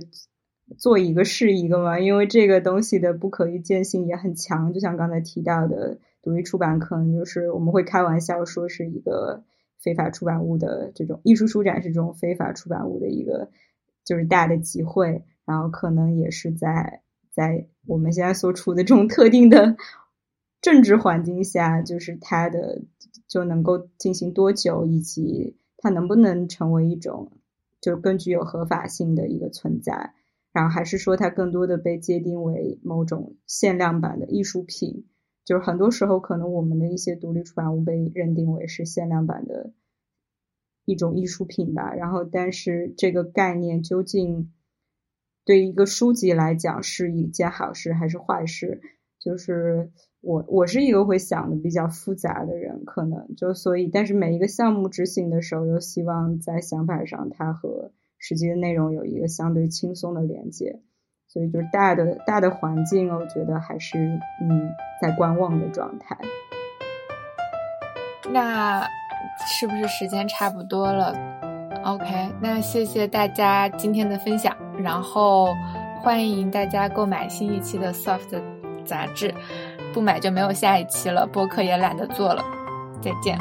[0.75, 4.73] 做一个是一个嘛，因为这个东西的不可预见性也很强。
[4.73, 9.43] 就像刚才提到的，独立出版可能就是我们会开玩笑说是一个
[9.77, 13.51] 非法出版物的这种艺术书展是这种非法出版物的一个
[14.03, 17.03] 就是大的集会，然后可能也是在。
[17.35, 19.75] 在我们现在所处的这种特定的
[20.61, 22.81] 政治环境下，就是它的
[23.27, 27.33] 就能够进行多久，以及它能不能成为一种
[27.81, 30.13] 就更具有合法性的一个存在，
[30.53, 35.05] 然后还是说它更多的被界定为某种限量版的艺术品，
[35.43, 39.73] 就是很多时候可能我们的一些独立出版物被认定为是限量版的
[40.85, 44.53] 一种艺术品吧，然后但是这个概念究竟？
[45.45, 48.81] 对一个书籍来讲是一件好事还是坏事？
[49.19, 49.91] 就是
[50.21, 60.81] 我我是一个会想的比较复杂的人，可能就所以，但是每一个项目执行的时候，又希望在想法上它和实际的内容有一个相对轻松的连接，
[61.27, 63.97] 所以就是大的大的环境，我觉得还是
[64.41, 66.17] 嗯在观望的状态。
[68.31, 68.81] 那
[69.47, 71.13] 是不是时间差不多了
[71.85, 72.05] ？OK，
[72.41, 74.55] 那谢谢大家今天的分享。
[74.77, 75.55] 然后
[76.01, 78.41] 欢迎大家购买新一期的 Soft
[78.83, 79.33] 杂志，
[79.93, 82.43] 不买就没有下一期了，播客也懒得做了，
[83.01, 83.37] 再见。